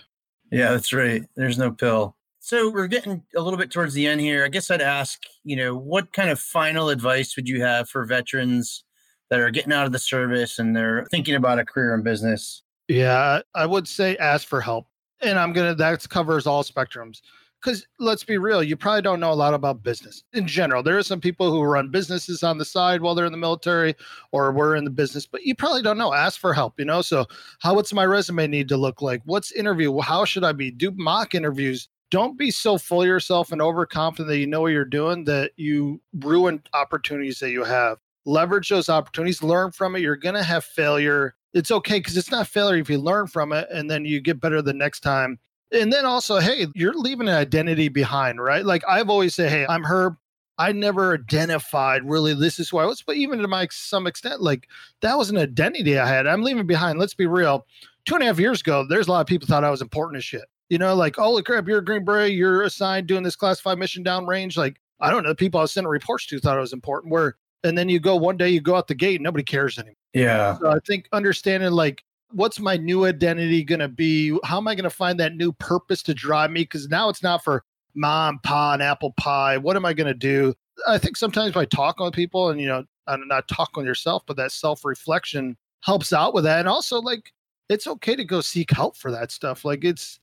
Yeah, 0.51 0.71
that's 0.71 0.91
right. 0.91 1.21
There's 1.35 1.59
no 1.59 1.69
pill. 1.69 2.15
So 2.39 2.71
we're 2.71 2.87
getting 2.87 3.21
a 3.35 3.41
little 3.41 3.59
bit 3.59 3.69
towards 3.69 3.93
the 3.93 4.07
end 4.07 4.19
here. 4.19 4.43
I 4.43 4.47
guess 4.47 4.71
I'd 4.71 4.81
ask, 4.81 5.21
you 5.43 5.55
know, 5.55 5.75
what 5.75 6.11
kind 6.11 6.31
of 6.31 6.39
final 6.39 6.89
advice 6.89 7.35
would 7.35 7.47
you 7.47 7.61
have 7.61 7.87
for 7.87 8.05
veterans 8.05 8.83
that 9.29 9.39
are 9.39 9.51
getting 9.51 9.71
out 9.71 9.85
of 9.85 9.91
the 9.91 9.99
service 9.99 10.57
and 10.57 10.75
they're 10.75 11.05
thinking 11.11 11.35
about 11.35 11.59
a 11.59 11.63
career 11.63 11.93
in 11.93 12.01
business? 12.01 12.63
Yeah, 12.87 13.41
I 13.53 13.67
would 13.67 13.87
say 13.87 14.17
ask 14.17 14.47
for 14.47 14.61
help. 14.61 14.87
And 15.21 15.37
I'm 15.37 15.53
going 15.53 15.69
to, 15.69 15.75
that 15.75 16.09
covers 16.09 16.47
all 16.47 16.63
spectrums 16.63 17.21
because 17.61 17.85
let's 17.99 18.23
be 18.23 18.37
real, 18.37 18.63
you 18.63 18.77
probably 18.77 19.01
don't 19.01 19.19
know 19.19 19.31
a 19.31 19.33
lot 19.33 19.53
about 19.53 19.83
business 19.83 20.23
in 20.33 20.47
general. 20.47 20.81
There 20.81 20.97
are 20.97 21.03
some 21.03 21.19
people 21.19 21.51
who 21.51 21.61
run 21.61 21.89
businesses 21.89 22.41
on 22.43 22.57
the 22.57 22.65
side 22.65 23.01
while 23.01 23.15
they're 23.15 23.25
in 23.25 23.31
the 23.31 23.37
military 23.37 23.95
or 24.31 24.51
we're 24.51 24.75
in 24.75 24.85
the 24.85 24.89
business, 24.89 25.25
but 25.25 25.43
you 25.43 25.55
probably 25.55 25.81
don't 25.81 25.97
know. 25.97 26.13
Ask 26.13 26.39
for 26.39 26.53
help, 26.53 26.79
you 26.79 26.85
know? 26.85 27.01
So, 27.01 27.25
how 27.59 27.75
what's 27.75 27.93
my 27.93 28.05
resume 28.05 28.47
need 28.47 28.69
to 28.69 28.77
look 28.77 29.01
like? 29.01 29.21
What's 29.25 29.51
interview? 29.51 29.99
How 29.99 30.25
should 30.25 30.43
I 30.43 30.53
be? 30.53 30.71
Do 30.71 30.91
mock 30.95 31.35
interviews. 31.35 31.89
Don't 32.11 32.37
be 32.37 32.49
so 32.49 32.77
full 32.77 33.01
of 33.01 33.07
yourself 33.07 33.51
and 33.51 33.61
overconfident 33.61 34.29
that 34.29 34.39
you 34.39 34.47
know 34.47 34.61
what 34.61 34.71
you're 34.71 34.85
doing 34.85 35.25
that 35.25 35.51
you 35.57 36.01
ruin 36.19 36.63
opportunities 36.73 37.39
that 37.39 37.51
you 37.51 37.63
have. 37.63 37.97
Leverage 38.25 38.69
those 38.69 38.89
opportunities, 38.89 39.43
learn 39.43 39.71
from 39.71 39.95
it. 39.95 39.99
You're 39.99 40.15
going 40.15 40.35
to 40.35 40.43
have 40.43 40.63
failure. 40.63 41.35
It's 41.53 41.71
okay 41.71 41.99
because 41.99 42.17
it's 42.17 42.31
not 42.31 42.47
failure 42.47 42.81
if 42.81 42.89
you 42.89 42.97
learn 42.97 43.27
from 43.27 43.53
it 43.53 43.67
and 43.71 43.89
then 43.89 44.05
you 44.05 44.21
get 44.21 44.39
better 44.39 44.61
the 44.61 44.73
next 44.73 45.01
time 45.01 45.39
and 45.71 45.91
then 45.91 46.05
also, 46.05 46.39
hey, 46.39 46.67
you're 46.75 46.93
leaving 46.93 47.27
an 47.27 47.35
identity 47.35 47.89
behind, 47.89 48.41
right? 48.41 48.65
Like 48.65 48.83
I've 48.87 49.09
always 49.09 49.35
said, 49.35 49.51
hey, 49.51 49.65
I'm 49.67 49.83
Herb. 49.83 50.15
I 50.57 50.73
never 50.73 51.13
identified 51.13 52.01
really 52.03 52.33
this 52.33 52.59
is 52.59 52.69
who 52.69 52.79
I 52.79 52.85
was, 52.85 53.01
but 53.01 53.15
even 53.15 53.39
to 53.39 53.47
my 53.47 53.67
some 53.71 54.07
extent, 54.07 54.41
like 54.41 54.67
that 55.01 55.17
was 55.17 55.29
an 55.29 55.37
identity 55.37 55.97
I 55.97 56.05
had. 56.05 56.27
I'm 56.27 56.43
leaving 56.43 56.67
behind. 56.67 56.99
Let's 56.99 57.13
be 57.13 57.27
real. 57.27 57.65
Two 58.05 58.15
and 58.15 58.23
a 58.23 58.27
half 58.27 58.39
years 58.39 58.59
ago, 58.59 58.85
there's 58.87 59.07
a 59.07 59.11
lot 59.11 59.21
of 59.21 59.27
people 59.27 59.47
thought 59.47 59.63
I 59.63 59.69
was 59.69 59.81
important 59.81 60.17
as 60.17 60.25
shit. 60.25 60.43
You 60.67 60.77
know, 60.77 60.95
like, 60.95 61.15
holy 61.15 61.43
crap, 61.43 61.67
you're 61.67 61.79
a 61.79 61.85
Green 61.85 62.03
Beret, 62.03 62.33
you're 62.33 62.63
assigned 62.63 63.07
doing 63.07 63.23
this 63.23 63.37
classified 63.37 63.79
mission 63.79 64.03
downrange. 64.03 64.57
Like, 64.57 64.81
I 64.99 65.09
don't 65.09 65.23
know, 65.23 65.29
the 65.29 65.35
people 65.35 65.59
I 65.59 65.63
was 65.63 65.71
sending 65.71 65.89
reports 65.89 66.25
to 66.27 66.39
thought 66.39 66.57
I 66.57 66.61
was 66.61 66.73
important. 66.73 67.13
Where 67.13 67.37
and 67.63 67.77
then 67.77 67.87
you 67.87 68.01
go 68.01 68.17
one 68.17 68.35
day, 68.35 68.49
you 68.49 68.59
go 68.59 68.75
out 68.75 68.87
the 68.87 68.95
gate, 68.95 69.21
nobody 69.21 69.43
cares 69.43 69.77
anymore. 69.79 69.95
Yeah. 70.13 70.57
So 70.57 70.69
I 70.69 70.79
think 70.85 71.07
understanding 71.13 71.71
like 71.71 72.03
what's 72.31 72.59
my 72.59 72.77
new 72.77 73.05
identity 73.05 73.63
going 73.63 73.79
to 73.79 73.87
be? 73.87 74.37
How 74.43 74.57
am 74.57 74.67
I 74.67 74.75
going 74.75 74.83
to 74.83 74.89
find 74.89 75.19
that 75.19 75.35
new 75.35 75.51
purpose 75.53 76.03
to 76.03 76.13
drive 76.13 76.51
me? 76.51 76.61
Because 76.61 76.87
now 76.87 77.09
it's 77.09 77.23
not 77.23 77.43
for 77.43 77.63
mom, 77.95 78.39
pa, 78.43 78.73
and 78.73 78.83
apple 78.83 79.13
pie. 79.13 79.57
What 79.57 79.75
am 79.75 79.85
I 79.85 79.93
going 79.93 80.07
to 80.07 80.13
do? 80.13 80.53
I 80.87 80.97
think 80.97 81.17
sometimes 81.17 81.53
by 81.53 81.65
talking 81.65 82.05
with 82.05 82.13
people 82.13 82.49
and, 82.49 82.59
you 82.59 82.67
know, 82.67 82.83
I'm 83.07 83.27
not 83.27 83.47
talking 83.47 83.85
yourself, 83.85 84.23
but 84.25 84.37
that 84.37 84.51
self 84.51 84.85
reflection 84.85 85.57
helps 85.81 86.13
out 86.13 86.33
with 86.33 86.43
that. 86.43 86.59
And 86.59 86.67
also, 86.67 87.01
like, 87.01 87.33
it's 87.67 87.87
okay 87.87 88.15
to 88.15 88.23
go 88.23 88.41
seek 88.41 88.71
help 88.71 88.95
for 88.95 89.11
that 89.11 89.31
stuff. 89.31 89.65
Like, 89.65 89.83
it's 89.83 90.19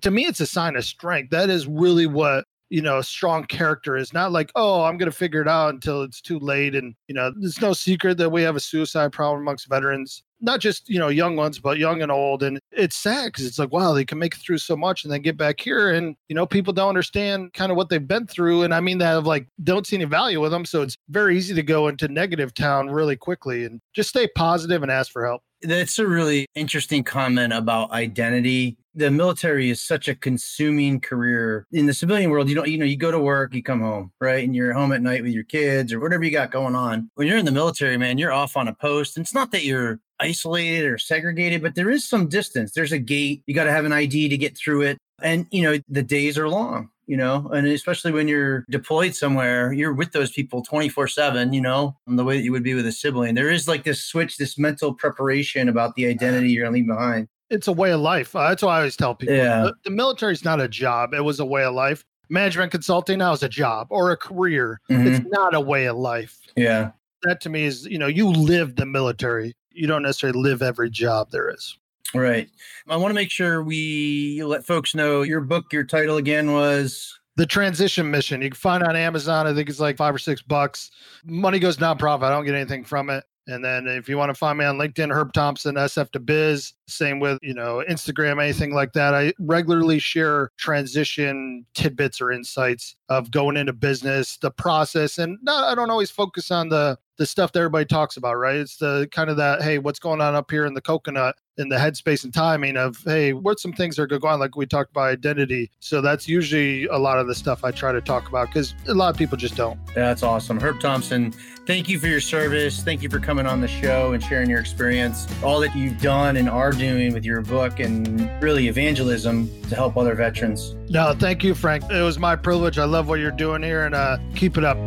to 0.00 0.10
me, 0.10 0.26
it's 0.26 0.40
a 0.40 0.46
sign 0.46 0.76
of 0.76 0.84
strength. 0.84 1.30
That 1.30 1.50
is 1.50 1.66
really 1.66 2.06
what 2.06 2.46
you 2.70 2.82
know, 2.82 2.98
a 2.98 3.04
strong 3.04 3.44
character 3.44 3.96
is 3.96 4.12
not 4.12 4.32
like, 4.32 4.50
oh, 4.54 4.84
I'm 4.84 4.98
going 4.98 5.10
to 5.10 5.16
figure 5.16 5.40
it 5.40 5.48
out 5.48 5.74
until 5.74 6.02
it's 6.02 6.20
too 6.20 6.38
late. 6.38 6.74
And, 6.74 6.94
you 7.06 7.14
know, 7.14 7.32
there's 7.36 7.60
no 7.60 7.72
secret 7.72 8.18
that 8.18 8.30
we 8.30 8.42
have 8.42 8.56
a 8.56 8.60
suicide 8.60 9.12
problem 9.12 9.40
amongst 9.40 9.68
veterans, 9.68 10.22
not 10.40 10.60
just, 10.60 10.88
you 10.88 10.98
know, 10.98 11.08
young 11.08 11.36
ones, 11.36 11.58
but 11.58 11.78
young 11.78 12.02
and 12.02 12.12
old. 12.12 12.42
And 12.42 12.60
it's 12.70 12.96
sad 12.96 13.26
because 13.26 13.46
it's 13.46 13.58
like, 13.58 13.72
wow, 13.72 13.92
they 13.92 14.04
can 14.04 14.18
make 14.18 14.34
it 14.34 14.40
through 14.40 14.58
so 14.58 14.76
much 14.76 15.04
and 15.04 15.12
then 15.12 15.22
get 15.22 15.36
back 15.36 15.60
here. 15.60 15.90
And, 15.90 16.14
you 16.28 16.34
know, 16.34 16.46
people 16.46 16.72
don't 16.72 16.88
understand 16.88 17.52
kind 17.54 17.72
of 17.72 17.76
what 17.76 17.88
they've 17.88 18.06
been 18.06 18.26
through. 18.26 18.62
And 18.62 18.74
I 18.74 18.80
mean 18.80 18.98
that 18.98 19.16
of 19.16 19.26
like, 19.26 19.48
don't 19.64 19.86
see 19.86 19.96
any 19.96 20.04
value 20.04 20.40
with 20.40 20.50
them. 20.50 20.64
So 20.64 20.82
it's 20.82 20.96
very 21.08 21.36
easy 21.36 21.54
to 21.54 21.62
go 21.62 21.88
into 21.88 22.08
negative 22.08 22.54
town 22.54 22.90
really 22.90 23.16
quickly 23.16 23.64
and 23.64 23.80
just 23.94 24.10
stay 24.10 24.28
positive 24.36 24.82
and 24.82 24.92
ask 24.92 25.10
for 25.10 25.26
help. 25.26 25.42
That's 25.62 25.98
a 25.98 26.06
really 26.06 26.46
interesting 26.54 27.02
comment 27.02 27.52
about 27.52 27.90
identity 27.90 28.76
the 28.98 29.10
military 29.10 29.70
is 29.70 29.80
such 29.80 30.08
a 30.08 30.14
consuming 30.14 31.00
career. 31.00 31.66
In 31.72 31.86
the 31.86 31.94
civilian 31.94 32.30
world, 32.30 32.48
you 32.48 32.54
don't, 32.54 32.68
you 32.68 32.78
know, 32.78 32.84
you 32.84 32.96
go 32.96 33.10
to 33.10 33.18
work, 33.18 33.54
you 33.54 33.62
come 33.62 33.80
home, 33.80 34.12
right? 34.20 34.44
And 34.44 34.54
you're 34.54 34.72
home 34.72 34.92
at 34.92 35.02
night 35.02 35.22
with 35.22 35.32
your 35.32 35.44
kids 35.44 35.92
or 35.92 36.00
whatever 36.00 36.24
you 36.24 36.30
got 36.30 36.50
going 36.50 36.74
on. 36.74 37.10
When 37.14 37.28
you're 37.28 37.38
in 37.38 37.44
the 37.44 37.52
military, 37.52 37.96
man, 37.96 38.18
you're 38.18 38.32
off 38.32 38.56
on 38.56 38.68
a 38.68 38.74
post. 38.74 39.16
And 39.16 39.24
it's 39.24 39.34
not 39.34 39.52
that 39.52 39.64
you're 39.64 40.00
isolated 40.20 40.86
or 40.86 40.98
segregated, 40.98 41.62
but 41.62 41.76
there 41.76 41.90
is 41.90 42.08
some 42.08 42.28
distance. 42.28 42.72
There's 42.72 42.92
a 42.92 42.98
gate. 42.98 43.42
You 43.46 43.54
got 43.54 43.64
to 43.64 43.72
have 43.72 43.84
an 43.84 43.92
ID 43.92 44.28
to 44.28 44.36
get 44.36 44.58
through 44.58 44.82
it. 44.82 44.98
And, 45.22 45.46
you 45.50 45.62
know, 45.62 45.78
the 45.88 46.02
days 46.02 46.38
are 46.38 46.48
long, 46.48 46.90
you 47.06 47.16
know, 47.16 47.48
and 47.52 47.66
especially 47.66 48.12
when 48.12 48.28
you're 48.28 48.64
deployed 48.70 49.14
somewhere, 49.14 49.72
you're 49.72 49.92
with 49.92 50.12
those 50.12 50.30
people 50.30 50.62
24 50.62 51.08
7, 51.08 51.52
you 51.52 51.60
know, 51.60 51.96
the 52.06 52.24
way 52.24 52.36
that 52.36 52.44
you 52.44 52.52
would 52.52 52.62
be 52.62 52.74
with 52.74 52.86
a 52.86 52.92
sibling. 52.92 53.34
There 53.34 53.50
is 53.50 53.66
like 53.66 53.84
this 53.84 54.02
switch, 54.04 54.36
this 54.36 54.58
mental 54.58 54.94
preparation 54.94 55.68
about 55.68 55.94
the 55.94 56.06
identity 56.06 56.50
you're 56.50 56.64
going 56.64 56.72
to 56.72 56.78
leave 56.78 56.86
behind 56.86 57.28
it's 57.50 57.68
a 57.68 57.72
way 57.72 57.92
of 57.92 58.00
life. 58.00 58.34
Uh, 58.36 58.48
that's 58.48 58.62
what 58.62 58.70
I 58.72 58.78
always 58.78 58.96
tell 58.96 59.14
people. 59.14 59.36
Yeah. 59.36 59.62
The, 59.62 59.74
the 59.84 59.90
military 59.90 60.32
is 60.32 60.44
not 60.44 60.60
a 60.60 60.68
job; 60.68 61.14
it 61.14 61.24
was 61.24 61.40
a 61.40 61.44
way 61.46 61.64
of 61.64 61.74
life. 61.74 62.04
management 62.30 62.70
consulting 62.70 63.18
now 63.18 63.32
is 63.32 63.42
a 63.42 63.48
job 63.48 63.86
or 63.90 64.10
a 64.10 64.16
career. 64.16 64.80
Mhm. 64.90 65.06
It's 65.06 65.26
not 65.30 65.54
a 65.54 65.60
way 65.60 65.86
of 65.86 65.96
life. 65.96 66.36
Yeah. 66.56 66.90
That 67.22 67.40
to 67.42 67.48
me 67.48 67.64
is, 67.64 67.86
you 67.86 67.98
know, 67.98 68.06
you 68.06 68.28
live 68.28 68.76
the 68.76 68.84
military. 68.86 69.56
You 69.72 69.86
don't 69.86 70.02
necessarily 70.02 70.40
live 70.40 70.60
every 70.62 70.90
job 70.90 71.30
there 71.30 71.48
is. 71.48 71.76
Right. 72.14 72.48
I 72.88 72.96
want 72.96 73.10
to 73.10 73.14
make 73.14 73.30
sure 73.30 73.62
we 73.62 74.42
let 74.44 74.66
folks 74.66 74.94
know 74.94 75.22
your 75.22 75.40
book, 75.40 75.72
your 75.72 75.84
title 75.84 76.16
again 76.18 76.52
was 76.52 77.18
The 77.36 77.46
transition 77.46 78.10
mission 78.10 78.42
you 78.42 78.50
can 78.50 78.56
find 78.56 78.82
on 78.82 78.94
Amazon. 78.96 79.46
I 79.46 79.54
think 79.54 79.68
it's 79.68 79.80
like 79.80 79.96
five 79.96 80.14
or 80.14 80.18
six 80.18 80.42
bucks. 80.42 80.90
Money 81.24 81.58
goes 81.58 81.76
nonprofit. 81.78 82.22
I 82.24 82.30
don't 82.30 82.44
get 82.44 82.54
anything 82.54 82.84
from 82.84 83.08
it. 83.10 83.24
And 83.48 83.64
then 83.64 83.86
if 83.88 84.08
you 84.08 84.18
want 84.18 84.28
to 84.28 84.34
find 84.34 84.58
me 84.58 84.66
on 84.66 84.76
LinkedIn, 84.76 85.12
Herb 85.12 85.32
Thompson, 85.32 85.76
SF 85.76 86.10
to 86.12 86.20
Biz, 86.20 86.74
same 86.86 87.18
with, 87.18 87.38
you 87.42 87.54
know, 87.54 87.82
Instagram, 87.88 88.42
anything 88.42 88.74
like 88.74 88.92
that. 88.92 89.14
I 89.14 89.32
regularly 89.38 89.98
share 89.98 90.50
transition 90.58 91.64
tidbits 91.74 92.20
or 92.20 92.30
insights 92.30 92.94
of 93.08 93.30
going 93.30 93.56
into 93.56 93.72
business, 93.72 94.36
the 94.36 94.50
process. 94.50 95.16
And 95.16 95.38
not, 95.42 95.64
I 95.64 95.74
don't 95.74 95.90
always 95.90 96.10
focus 96.10 96.50
on 96.50 96.68
the 96.68 96.98
the 97.18 97.26
stuff 97.26 97.52
that 97.52 97.60
everybody 97.60 97.84
talks 97.84 98.16
about, 98.16 98.34
right? 98.34 98.56
It's 98.56 98.76
the 98.76 99.08
kind 99.12 99.28
of 99.28 99.36
that, 99.36 99.62
hey, 99.62 99.78
what's 99.78 99.98
going 99.98 100.20
on 100.20 100.34
up 100.34 100.50
here 100.50 100.64
in 100.64 100.74
the 100.74 100.80
coconut 100.80 101.36
in 101.58 101.68
the 101.68 101.76
headspace 101.76 102.22
and 102.22 102.32
timing 102.32 102.76
of, 102.76 103.02
hey, 103.04 103.32
what's 103.32 103.62
some 103.62 103.72
things 103.72 103.98
are 103.98 104.06
going 104.06 104.22
on? 104.24 104.38
Like 104.38 104.56
we 104.56 104.64
talked 104.64 104.92
about 104.92 105.08
identity. 105.08 105.70
So 105.80 106.00
that's 106.00 106.28
usually 106.28 106.86
a 106.86 106.96
lot 106.96 107.18
of 107.18 107.26
the 107.26 107.34
stuff 107.34 107.64
I 107.64 107.72
try 107.72 107.90
to 107.90 108.00
talk 108.00 108.28
about 108.28 108.46
because 108.46 108.74
a 108.86 108.94
lot 108.94 109.10
of 109.10 109.16
people 109.16 109.36
just 109.36 109.56
don't. 109.56 109.78
That's 109.92 110.22
awesome. 110.22 110.60
Herb 110.60 110.78
Thompson, 110.78 111.32
thank 111.66 111.88
you 111.88 111.98
for 111.98 112.06
your 112.06 112.20
service. 112.20 112.80
Thank 112.84 113.02
you 113.02 113.10
for 113.10 113.18
coming 113.18 113.46
on 113.46 113.60
the 113.60 113.66
show 113.66 114.12
and 114.12 114.22
sharing 114.22 114.48
your 114.48 114.60
experience, 114.60 115.26
all 115.42 115.58
that 115.60 115.74
you've 115.74 116.00
done 116.00 116.36
and 116.36 116.48
are 116.48 116.70
doing 116.70 117.12
with 117.12 117.24
your 117.24 117.42
book 117.42 117.80
and 117.80 118.30
really 118.40 118.68
evangelism 118.68 119.50
to 119.62 119.74
help 119.74 119.96
other 119.96 120.14
veterans. 120.14 120.76
No, 120.88 121.12
thank 121.18 121.42
you, 121.42 121.56
Frank. 121.56 121.90
It 121.90 122.02
was 122.02 122.20
my 122.20 122.36
privilege. 122.36 122.78
I 122.78 122.84
love 122.84 123.08
what 123.08 123.18
you're 123.18 123.32
doing 123.32 123.64
here 123.64 123.84
and 123.84 123.96
uh, 123.96 124.18
keep 124.36 124.56
it 124.56 124.64
up. 124.64 124.78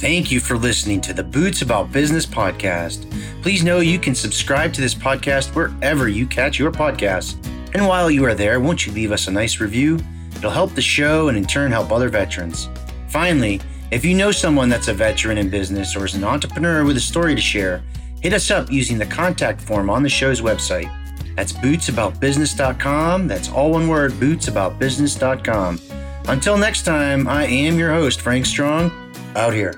Thank 0.00 0.32
you 0.32 0.40
for 0.40 0.56
listening 0.56 1.02
to 1.02 1.12
the 1.12 1.22
Boots 1.22 1.60
About 1.60 1.92
Business 1.92 2.24
podcast. 2.24 3.04
Please 3.42 3.62
know 3.62 3.80
you 3.80 3.98
can 3.98 4.14
subscribe 4.14 4.72
to 4.72 4.80
this 4.80 4.94
podcast 4.94 5.54
wherever 5.54 6.08
you 6.08 6.26
catch 6.26 6.58
your 6.58 6.72
podcasts. 6.72 7.34
And 7.74 7.86
while 7.86 8.10
you 8.10 8.24
are 8.24 8.34
there, 8.34 8.60
won't 8.60 8.86
you 8.86 8.92
leave 8.92 9.12
us 9.12 9.28
a 9.28 9.30
nice 9.30 9.60
review? 9.60 9.98
It'll 10.36 10.50
help 10.50 10.74
the 10.74 10.80
show 10.80 11.28
and 11.28 11.36
in 11.36 11.44
turn 11.44 11.70
help 11.70 11.92
other 11.92 12.08
veterans. 12.08 12.70
Finally, 13.08 13.60
if 13.90 14.02
you 14.02 14.14
know 14.14 14.30
someone 14.30 14.70
that's 14.70 14.88
a 14.88 14.94
veteran 14.94 15.36
in 15.36 15.50
business 15.50 15.94
or 15.94 16.06
is 16.06 16.14
an 16.14 16.24
entrepreneur 16.24 16.82
with 16.82 16.96
a 16.96 17.00
story 17.00 17.34
to 17.34 17.40
share, 17.42 17.82
hit 18.22 18.32
us 18.32 18.50
up 18.50 18.72
using 18.72 18.96
the 18.96 19.04
contact 19.04 19.60
form 19.60 19.90
on 19.90 20.02
the 20.02 20.08
show's 20.08 20.40
website. 20.40 20.90
That's 21.36 21.52
bootsaboutbusiness.com. 21.52 23.28
That's 23.28 23.50
all 23.50 23.72
one 23.72 23.86
word, 23.86 24.12
bootsaboutbusiness.com. 24.12 25.78
Until 26.26 26.56
next 26.56 26.86
time, 26.86 27.28
I 27.28 27.44
am 27.44 27.78
your 27.78 27.92
host, 27.92 28.22
Frank 28.22 28.46
Strong, 28.46 29.09
out 29.36 29.52
here. 29.52 29.74